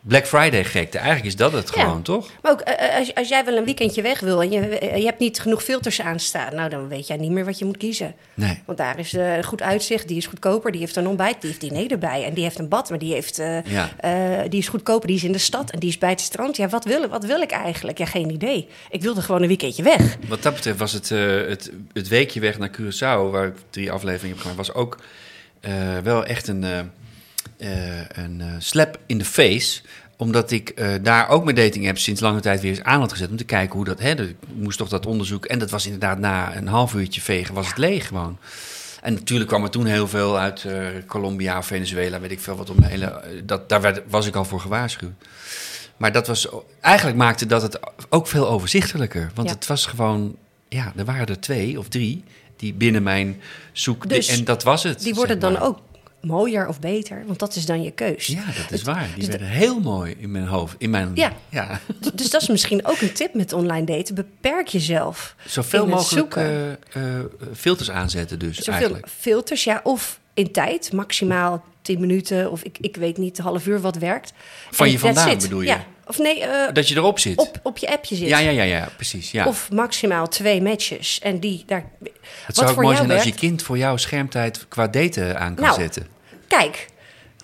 [0.06, 0.98] Black Friday gekte.
[0.98, 1.82] Eigenlijk is dat het Ja.
[1.82, 2.30] gewoon, toch?
[2.42, 5.04] Maar ook eh, als, als jij wel een weekendje weg wil en je, eh, je
[5.04, 8.14] hebt niet genoeg filters aanstaan, nou dan weet jij niet meer wat je moet kiezen.
[8.34, 8.62] Nee.
[8.66, 11.60] Want daar is eh, goed uitzicht, die is goedkoper, die heeft een ontbijt, die heeft
[11.60, 13.90] diner erbij en die heeft een bad, maar die, heeft, eh, Ja.
[13.96, 16.56] eh, die is goedkoper, die is in de stad en die is bij het strand.
[16.56, 17.98] Ja, wat wil, wat wil ik eigenlijk?
[17.98, 18.68] Ja, geen idee.
[18.90, 20.16] Ik wilde gewoon een weekendje weg.
[20.28, 23.92] Wat dat betreft was het, eh, het, het weekje weg naar Curaçao, waar ik drie
[23.92, 24.98] afleveringen heb gemaakt, was ook
[25.60, 26.84] eh, wel echt een, eh, eh,
[27.58, 29.80] een eh, slap in de face.
[30.16, 33.12] Omdat ik eh, daar ook mijn dating app sinds lange tijd weer eens aan had
[33.12, 33.30] gezet.
[33.30, 34.00] Om te kijken hoe dat...
[34.00, 35.44] Hè, ik moest toch dat onderzoek...
[35.44, 38.38] En dat was inderdaad na een half uurtje vegen was het leeg gewoon.
[39.02, 42.70] En natuurlijk kwam er toen heel veel uit eh, Colombia, Venezuela, weet ik veel wat.
[42.70, 45.12] Om de hele, eh, dat, daar werd, was ik al voor gewaarschuwd.
[45.96, 46.48] Maar dat was,
[46.80, 47.78] eigenlijk maakte dat het
[48.08, 49.30] ook veel overzichtelijker.
[49.34, 49.54] Want Ja.
[49.54, 50.36] het was gewoon,
[50.68, 52.24] ja, er waren er twee of drie
[52.56, 53.40] die binnen mijn
[53.72, 54.08] zoek...
[54.08, 55.00] Dus en dat was het.
[55.00, 55.62] Die worden dan maar.
[55.62, 55.78] ook
[56.24, 58.26] mooier of beter, want dat is dan je keus.
[58.26, 59.06] Ja, dat is waar.
[59.06, 60.74] Die dus werden heel mooi in mijn hoofd.
[60.78, 61.32] In mijn, Ja.
[61.48, 61.80] ja.
[62.14, 64.14] Dus dat is misschien ook een tip met online daten.
[64.14, 65.34] Beperk jezelf.
[65.46, 66.76] Zoveel mogelijk eh, eh,
[67.56, 69.08] filters aanzetten dus Zoveel eigenlijk.
[69.18, 69.80] filters, ja.
[69.84, 73.96] Of in tijd, maximaal 10 minuten of ik, ik weet niet, een half uur wat
[73.96, 74.32] werkt.
[74.70, 75.66] Van En je vandaan bedoel je?
[75.66, 75.84] Ja.
[76.06, 77.38] Of nee, eh, Dat je erop zit.
[77.38, 78.28] op, op je appje zit.
[78.28, 79.30] ja, ja, ja, ja, precies.
[79.30, 79.46] Ja.
[79.46, 81.18] Of maximaal twee matches.
[81.22, 81.84] En die daar.
[82.02, 82.10] het
[82.46, 85.54] wat zou ook voor mooi zijn als je kind voor jou schermtijd qua daten aan
[85.54, 86.06] kan Nou, zetten.
[86.58, 86.86] Kijk,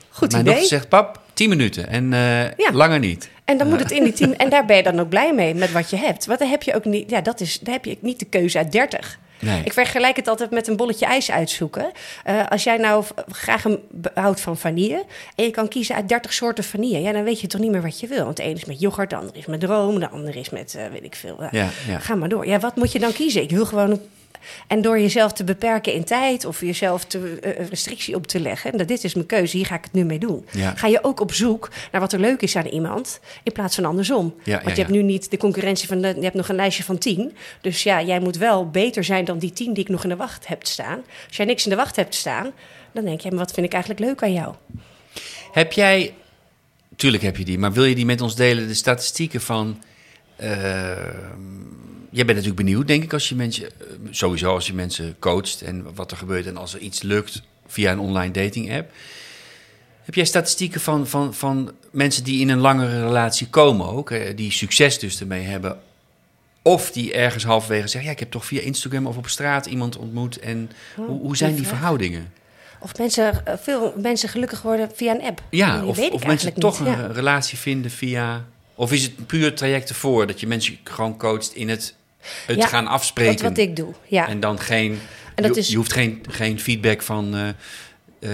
[0.08, 0.64] goed Mijn idee.
[0.64, 1.88] zegt, pap, 10 minuten.
[1.88, 2.72] En eh, Ja.
[2.72, 3.28] langer niet.
[3.44, 4.32] En dan moet het in die team.
[4.42, 6.26] En daar ben je dan ook blij mee met wat je hebt.
[6.26, 7.10] Want dan heb je ook niet.
[7.10, 7.58] Ja, dat is.
[7.60, 9.18] Dan heb je niet de keuze uit 30.
[9.40, 9.62] Nee.
[9.64, 11.90] Ik vergelijk het altijd met een bolletje ijs uitzoeken.
[12.24, 13.78] Eh, als jij nou graag een
[14.14, 15.04] houdt van vanille.
[15.34, 17.00] en je kan kiezen uit 30 soorten vanille.
[17.00, 18.24] ja, dan weet je toch niet meer wat je wil.
[18.24, 20.74] Want de ene is met yoghurt, de andere is met room, de andere is met
[20.74, 21.38] eh, weet ik veel.
[21.50, 21.68] Ja.
[21.98, 22.46] Ga maar door.
[22.46, 23.42] Ja, wat moet je dan kiezen?
[23.42, 23.90] Ik wil gewoon.
[23.90, 24.08] een-
[24.66, 28.40] En door jezelf te beperken in tijd of jezelf te, eh, een restrictie op te
[28.40, 28.72] leggen.
[28.72, 30.46] En dit is mijn keuze, hier ga ik het nu mee doen.
[30.50, 30.74] Ja.
[30.76, 33.20] Ga je ook op zoek naar wat er leuk is aan iemand.
[33.42, 34.34] In plaats van andersom.
[34.42, 36.00] Ja, Want je hebt nu niet de concurrentie van.
[36.00, 37.36] De, je hebt nog een lijstje van tien.
[37.60, 40.16] Dus ja, jij moet wel beter zijn dan die tien die ik nog in de
[40.16, 41.02] wacht heb staan.
[41.26, 42.50] Als jij niks in de wacht hebt staan,
[42.92, 44.54] dan denk je, maar wat vind ik eigenlijk leuk aan jou?
[45.52, 46.14] Heb jij,
[46.96, 49.82] tuurlijk heb je die, maar wil je die met ons delen, de statistieken van...
[50.36, 50.98] eh,
[52.10, 55.62] jij bent natuurlijk benieuwd, denk ik, als je mensen, eh, sowieso als je mensen coacht
[55.62, 58.90] en wat er gebeurt en als er iets lukt via een online dating app.
[60.04, 64.52] Heb jij statistieken van, van, van mensen die in een langere relatie komen ook, die
[64.52, 65.78] succes dus ermee hebben?
[66.62, 69.96] Of die ergens halverwege zeggen, ja, ik heb toch via Instagram of op straat iemand
[69.96, 70.38] ontmoet.
[70.38, 72.32] En hoe, hoe zijn die verhoudingen?
[72.80, 75.42] Of mensen, eh, veel mensen gelukkig worden via een app.
[75.50, 76.88] Ja, of, of mensen toch niet.
[76.88, 77.06] een Ja.
[77.06, 78.44] relatie vinden via...
[78.74, 80.26] Of is het puur traject ervoor?
[80.26, 81.94] Dat je mensen gewoon coacht in het,
[82.46, 83.32] het Ja, gaan afspreken.
[83.32, 84.28] Wat, wat ik doe, ja.
[84.28, 84.98] En dan geen...
[85.34, 87.34] En dat je, is- je hoeft geen, geen feedback van...
[87.34, 87.48] eh,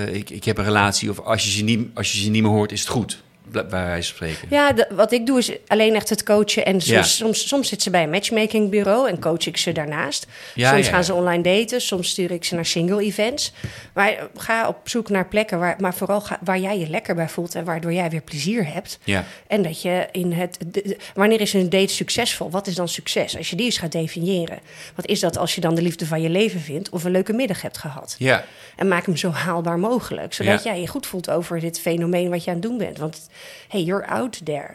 [0.04, 2.42] eh, ik, ik heb een relatie of als je, ze niet, als je ze niet
[2.42, 3.22] meer hoort is het goed.
[3.50, 4.46] Bij wijze van spreken.
[4.56, 6.64] Ja, de- wat ik doe is alleen echt het coachen.
[6.66, 7.02] En soms, Ja.
[7.02, 10.26] soms, soms zit ze bij een matchmakingbureau en coach ik ze daarnaast.
[10.54, 13.52] Ja, soms ja, gaan ze online daten, soms stuur ik ze naar single events.
[13.94, 17.28] Maar ga op zoek naar plekken waar, maar vooral ga, waar jij je lekker bij
[17.28, 18.98] voelt en waardoor jij weer plezier hebt.
[19.04, 19.24] Ja.
[19.46, 20.56] En dat je in het.
[20.66, 22.50] de- de- wanneer is een date succesvol?
[22.50, 23.36] Wat is dan succes?
[23.36, 24.58] Als je die eens gaat definiëren.
[24.94, 27.32] Wat is dat als je dan de liefde van je leven vindt of een leuke
[27.32, 28.14] middag hebt gehad?
[28.18, 28.44] Ja,
[28.76, 30.34] En maak hem zo haalbaar mogelijk.
[30.34, 32.98] Zodat jij je goed voelt over dit fenomeen wat je aan het doen bent.
[32.98, 33.28] Want
[33.68, 34.70] hey, you're out there.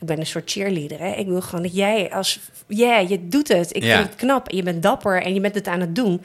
[0.00, 0.98] Ik ben een soort cheerleader.
[0.98, 1.12] Hè?
[1.12, 2.40] Ik wil gewoon dat jij als...
[2.66, 3.76] Ja, je doet het.
[3.76, 3.96] Ik Ja.
[3.96, 4.50] vind het knap.
[4.50, 6.22] Je bent dapper en je bent het aan het doen.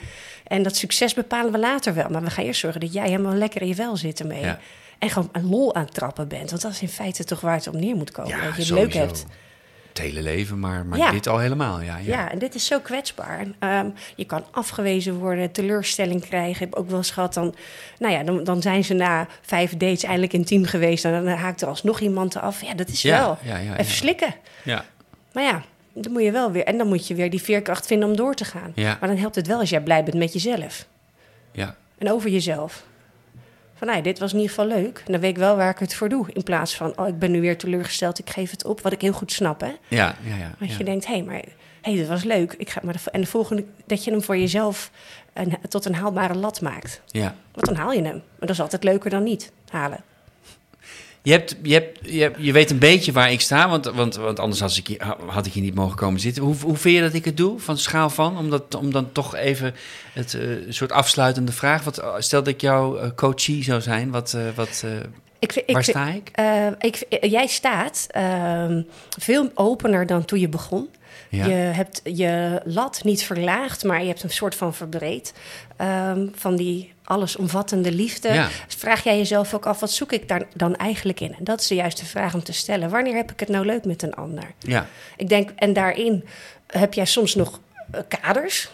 [0.48, 2.10] En dat succes bepalen we later wel.
[2.10, 4.42] Maar we gaan eerst zorgen dat jij helemaal lekker in je vel zit ermee.
[4.42, 4.60] Ja.
[5.00, 6.50] En gewoon een lol aan het trappen bent.
[6.50, 8.32] Want dat is in feite toch waar het op neer moet komen.
[8.44, 9.26] dat je het leuk hebt.
[9.98, 11.12] Het hele leven, maar, maar Ja.
[11.12, 11.82] dit al helemaal.
[11.82, 12.04] Ja, ja.
[12.14, 13.46] Ja, en dit is zo kwetsbaar.
[13.60, 16.52] Ehm, je kan afgewezen worden, teleurstelling krijgen.
[16.54, 17.56] Ik heb ook wel eens gehad, dan,
[18.00, 21.06] nou ja, dan, dan zijn ze na vijf dates eindelijk intiem geweest...
[21.06, 22.62] en dan haakt er alsnog iemand af.
[22.62, 23.84] Ja, dat is Ja, wel even ja.
[23.84, 24.34] slikken.
[24.64, 24.86] ja.
[25.34, 26.64] Maar ja, dan moet je wel weer...
[26.64, 28.72] en dan moet je weer die veerkracht vinden om door te gaan.
[28.76, 28.98] Ja.
[29.00, 30.86] Maar dan helpt het wel als jij blij bent met jezelf.
[31.52, 31.76] ja.
[31.98, 32.84] En over jezelf.
[33.78, 35.04] Van, nou, dit was in ieder geval leuk.
[35.06, 36.26] En dan weet ik wel waar ik het voor doe.
[36.34, 38.82] In plaats van, oh, ik ben nu weer teleurgesteld, ik geef het op.
[38.82, 39.72] Wat ik heel goed snap, hè.
[39.88, 40.76] Ja, ja, ja.
[40.78, 41.42] Je denkt, hé, hey, maar
[41.82, 42.54] hey, dit was leuk.
[42.58, 44.92] Ik ga maar de, en de volgende, dat je hem voor jezelf
[45.34, 47.02] een, tot een haalbare lat maakt.
[47.08, 47.36] ja.
[47.52, 48.14] Want dan haal je hem.
[48.16, 50.04] Maar dat is altijd leuker dan niet halen.
[51.28, 54.16] Je, hebt, je, hebt, je, hebt- je weet een beetje waar ik sta, want, want,
[54.16, 56.44] want anders had ik, hier, had ik hier niet mogen komen zitten.
[56.44, 58.38] Hoe, hoe vind je dat ik het doe, van schaal van?
[58.38, 59.76] Om, dat, om dan toch even
[60.14, 61.84] het eh, soort afsluitende vraag.
[61.84, 64.92] Wat, stel dat ik jouw eh, coachie zou zijn, wat, eh, wat, eh,
[65.40, 66.30] Ik, vind- ik, waar sta ik?
[66.34, 68.82] eh, ik, eh, jij staat ehm,
[69.20, 70.90] veel opener dan toen je begon.
[71.30, 71.46] Ja.
[71.46, 75.34] Je hebt je lat niet verlaagd, maar je hebt een soort van verbreed.
[75.78, 78.34] Ehm, van die allesomvattende liefde.
[78.34, 78.50] Ja.
[78.68, 81.36] Vraag jij jezelf ook af, wat zoek ik daar dan eigenlijk in?
[81.38, 82.90] En dat is de juiste vraag om te stellen.
[82.90, 84.52] Wanneer heb ik het nou leuk met een ander?
[84.60, 84.88] Ja,
[85.18, 86.26] Ik denk, en daarin
[86.68, 87.60] heb jij soms nog
[87.92, 88.70] eh, kaders.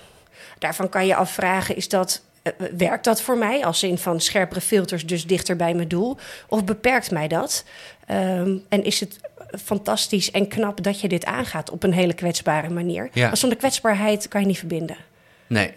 [0.59, 3.65] Daarvan kan je afvragen, is dat, eh, werkt dat voor mij?
[3.65, 6.17] Als in van scherpere filters, dus dichter bij mijn doel?
[6.47, 7.63] Of beperkt mij dat?
[8.05, 9.19] Ehm, en is het
[9.63, 13.09] fantastisch en knap dat je dit aangaat op een hele kwetsbare manier?
[13.13, 13.27] Ja.
[13.27, 14.97] Maar zonder kwetsbaarheid kan je niet verbinden.
[15.47, 15.73] nee.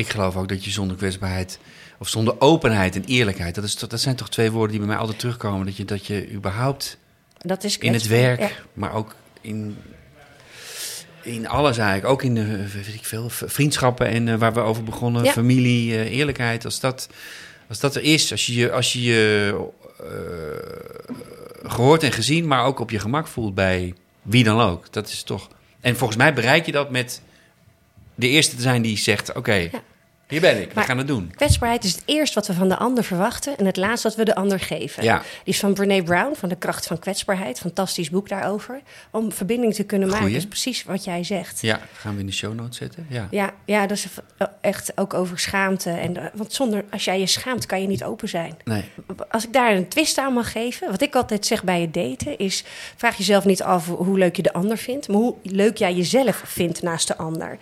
[0.00, 1.58] Ik geloof ook dat je zonder kwetsbaarheid,
[1.98, 4.96] of zonder openheid en eerlijkheid, dat, is, dat zijn toch twee woorden die bij mij
[4.96, 5.66] altijd terugkomen.
[5.66, 6.98] Dat je, dat je überhaupt
[7.38, 8.50] Dat is in het werk, Ja.
[8.72, 9.76] maar ook in,
[11.22, 12.12] in alles eigenlijk.
[12.12, 15.32] Ook in de weet ik veel, vriendschappen en eh, waar we over begonnen, Ja.
[15.32, 16.64] familie, eh, eerlijkheid.
[16.64, 17.08] Als dat,
[17.68, 19.54] als dat er is, als je je, als je, je
[20.00, 24.92] eh, gehoord en gezien, maar ook op je gemak voelt bij wie dan ook.
[24.92, 25.48] Dat is toch.
[25.80, 27.22] En volgens mij bereik je dat met
[28.14, 29.70] de eerste te zijn die zegt: Oké,
[30.30, 31.32] hier ben ik, we gaan het doen.
[31.34, 34.24] Kwetsbaarheid is het eerst wat we van de ander verwachten en het laatst wat we
[34.24, 35.02] de ander geven.
[35.02, 35.18] Ja.
[35.18, 37.58] Die is van Brene Brown, van De Kracht van Kwetsbaarheid.
[37.58, 38.80] Fantastisch boek daarover.
[39.10, 40.22] Om verbinding te kunnen maken.
[40.22, 40.40] Goeie.
[40.40, 41.60] Dat is precies wat jij zegt.
[41.60, 43.06] Ja, gaan we in de show notes zetten.
[43.08, 43.28] Ja.
[43.30, 44.06] Ja, ja, dat is
[44.60, 45.90] echt ook over schaamte.
[45.90, 48.56] En, eh, want zonder, als jij je schaamt, kan je niet open zijn.
[48.64, 48.84] Nee.
[49.30, 52.38] Als ik daar een twist aan mag geven, wat ik altijd zeg bij het daten,
[52.38, 52.64] is:
[52.96, 56.42] vraag jezelf niet af hoe leuk je de ander vindt, maar hoe leuk jij jezelf
[56.46, 57.58] vindt naast de ander.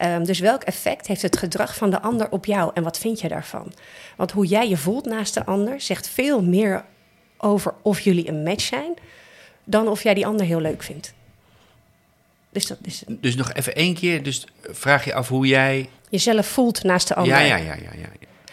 [0.00, 3.20] Ehm, dus welk effect heeft het gedrag van de ander op jou en wat vind
[3.20, 3.72] je daarvan?
[4.16, 6.84] Want hoe jij je voelt naast de ander zegt veel meer
[7.36, 8.94] over of jullie een match zijn,
[9.64, 11.14] dan of jij die ander heel leuk vindt.
[12.50, 14.22] Dus dat is Dus nog even één keer.
[14.22, 15.88] Dus vraag je af hoe jij.
[16.08, 17.32] jezelf voelt naast de ander.
[17.32, 18.08] Ja, ja, ja, ja, ja.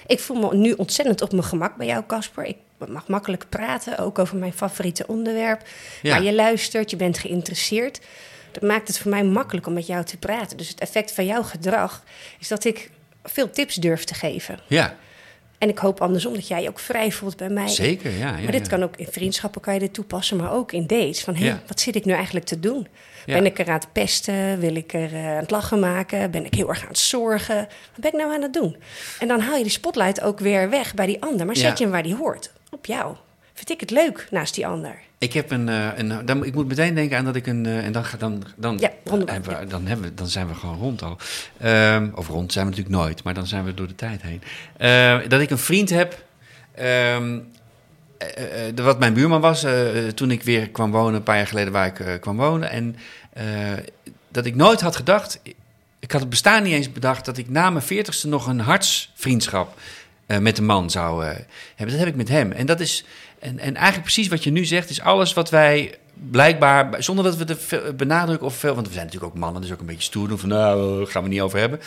[0.08, 2.46] Ik voel me nu ontzettend op mijn gemak bij jou, Casper.
[2.46, 5.62] Ik mag makkelijk praten, ook over mijn favoriete onderwerp.
[6.02, 6.14] Ja.
[6.14, 8.00] Maar je luistert, je bent geïnteresseerd.
[8.52, 10.58] Dat maakt het voor mij makkelijk om met jou te praten.
[10.58, 12.04] Dus het effect van jouw gedrag
[12.40, 12.90] is dat ik
[13.24, 14.60] veel tips durf te geven.
[14.68, 14.96] Ja,
[15.58, 17.68] En ik hoop andersom dat jij je ook vrij voelt bij mij.
[17.68, 18.12] zeker.
[18.12, 18.68] Ja, ja, maar dit ja.
[18.70, 21.24] kan ook in vriendschappen kan je dit toepassen, maar ook in dates.
[21.24, 21.62] Van, hé, Ja.
[21.68, 22.88] wat zit ik nu eigenlijk te doen?
[23.26, 24.60] Ben ik er aan het pesten?
[24.60, 26.32] Wil ik er eh, aan het lachen maken?
[26.32, 27.56] Ben ik heel erg aan het zorgen?
[27.56, 28.76] Wat ben ik nou aan het doen?
[29.20, 31.46] En dan haal je die spotlight ook weer weg bij die ander.
[31.46, 32.52] Maar zet je hem waar die hoort.
[32.72, 33.16] Op jou.
[33.58, 34.96] Vind ik het leuk naast die ander?
[35.18, 37.86] Ik heb een, eh, een dan, ik moet meteen denken aan dat ik een, eh,
[37.86, 40.78] en dan, ga- dan, dan, Ja, hebben we- dan, hebben we, dan zijn we gewoon
[40.78, 41.18] rond al.
[41.60, 44.42] Ehm, of rond zijn we natuurlijk nooit, maar dan zijn we door de tijd heen.
[44.78, 46.24] Eh, dat ik een vriend heb,
[46.76, 47.40] ehm,
[48.18, 51.38] eh, eh, de- wat mijn buurman was, eh, toen ik weer kwam wonen, een paar
[51.38, 52.70] jaar geleden waar ik eh, kwam wonen.
[52.72, 52.96] En
[53.34, 53.46] eh,
[54.30, 55.40] dat ik nooit had gedacht,
[56.00, 59.78] ik had het bestaan niet eens bedacht, dat ik na mijn veertigste nog een hartsvriendschap
[60.26, 61.30] eh, met een man zou eh,
[61.76, 61.96] hebben.
[61.96, 62.52] Dat heb ik met hem.
[62.52, 63.06] En dat is.
[63.48, 67.38] En, en eigenlijk precies wat je nu zegt, is alles wat wij blijkbaar, zonder dat
[67.38, 70.02] we veel benadrukken of veel, want we zijn natuurlijk ook mannen, dus ook een beetje
[70.02, 71.80] stoer doen van nou, daar gaan we niet over hebben.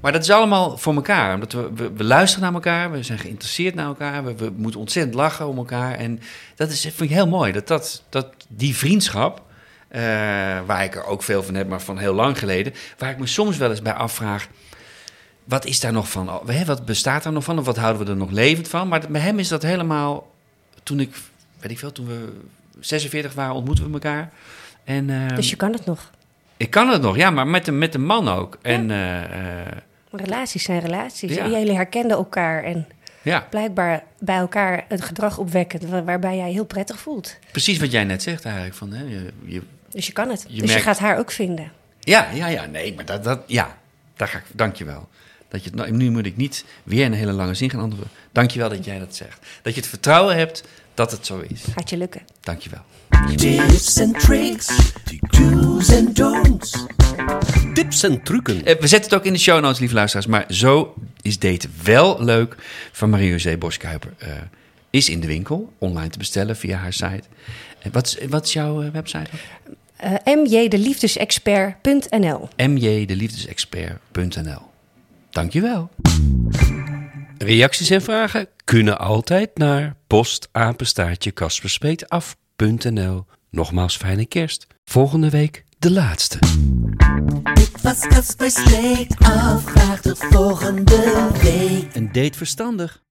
[0.00, 3.74] Maar dat is allemaal voor elkaar, omdat we, we, luisteren naar elkaar, we zijn geïnteresseerd
[3.74, 5.94] naar elkaar, we, we moeten ontzettend lachen om elkaar.
[5.94, 6.20] En
[6.54, 9.42] dat is, vind ik heel mooi, dat, dat, dat die vriendschap,
[9.88, 10.00] eh,
[10.66, 13.26] waar ik er ook veel van heb, maar van heel lang geleden, waar ik me
[13.26, 14.48] soms wel eens bij afvraag,
[15.44, 16.40] wat is daar nog van?
[16.66, 17.58] Wat bestaat er nog van?
[17.58, 18.88] Of wat houden we er nog levend van?
[18.88, 20.29] Maar bij hem is dat helemaal.
[20.82, 21.14] Toen ik,
[21.60, 22.32] weet ik veel, toen we
[22.80, 24.30] 46 waren, ontmoetten we elkaar.
[24.84, 26.10] En, ehm, Dus je kan het nog.
[26.56, 28.58] Ik kan het nog, ja, maar met een, met een man ook.
[28.62, 29.66] En eh, eh,
[30.10, 31.34] relaties zijn relaties.
[31.34, 31.44] Ja.
[31.44, 32.86] En jullie herkenden elkaar en
[33.22, 37.36] ja, blijkbaar bij elkaar het gedrag opwekken wa- waarbij jij heel prettig voelt.
[37.52, 38.74] precies wat jij net zegt eigenlijk.
[38.74, 40.44] Van, hè, je, je, Dus je kan het.
[40.48, 41.72] Je dus je gaat haar ook vinden.
[42.00, 43.76] ja, ja, ja, nee, maar dat, dat ja,
[44.16, 45.08] daar ga ik, dankjewel.
[45.50, 48.10] Dat je nou, nu moet ik niet weer een hele lange zin gaan antwoorden.
[48.32, 49.38] Dankjewel dat jij dat zegt.
[49.62, 51.62] Dat je het vertrouwen hebt dat het zo is.
[51.74, 52.20] Gaat je lukken.
[52.40, 52.80] Dankjewel.
[53.36, 54.92] Tips and tricks,
[55.30, 56.84] do's and don'ts.
[57.74, 58.64] Tips en trucken.
[58.64, 60.26] Eh, We zetten het ook in de show notes, lieve luisteraars.
[60.26, 62.56] Maar zo is daten wel leuk
[62.92, 64.14] van Marie-José Boskuiper.
[64.18, 64.28] Eh,
[64.90, 67.22] is in de winkel, online te bestellen via haar site.
[67.78, 69.30] En wat, is, wat is jouw eh, website?
[69.96, 74.69] Eh mjdeliefdesexpert.nl mjdeliefdesexpert.nl
[75.30, 75.90] Dankjewel.
[77.38, 83.24] Reacties en vragen kunnen altijd naar postapenstaartje kasperspeetaf.nl.
[83.50, 84.66] Nogmaals fijne kerst.
[84.84, 86.38] Volgende week de laatste.
[87.54, 91.94] Dit was Kasper Sleet af, graag tot volgende week.
[91.94, 93.02] Een date verstandig.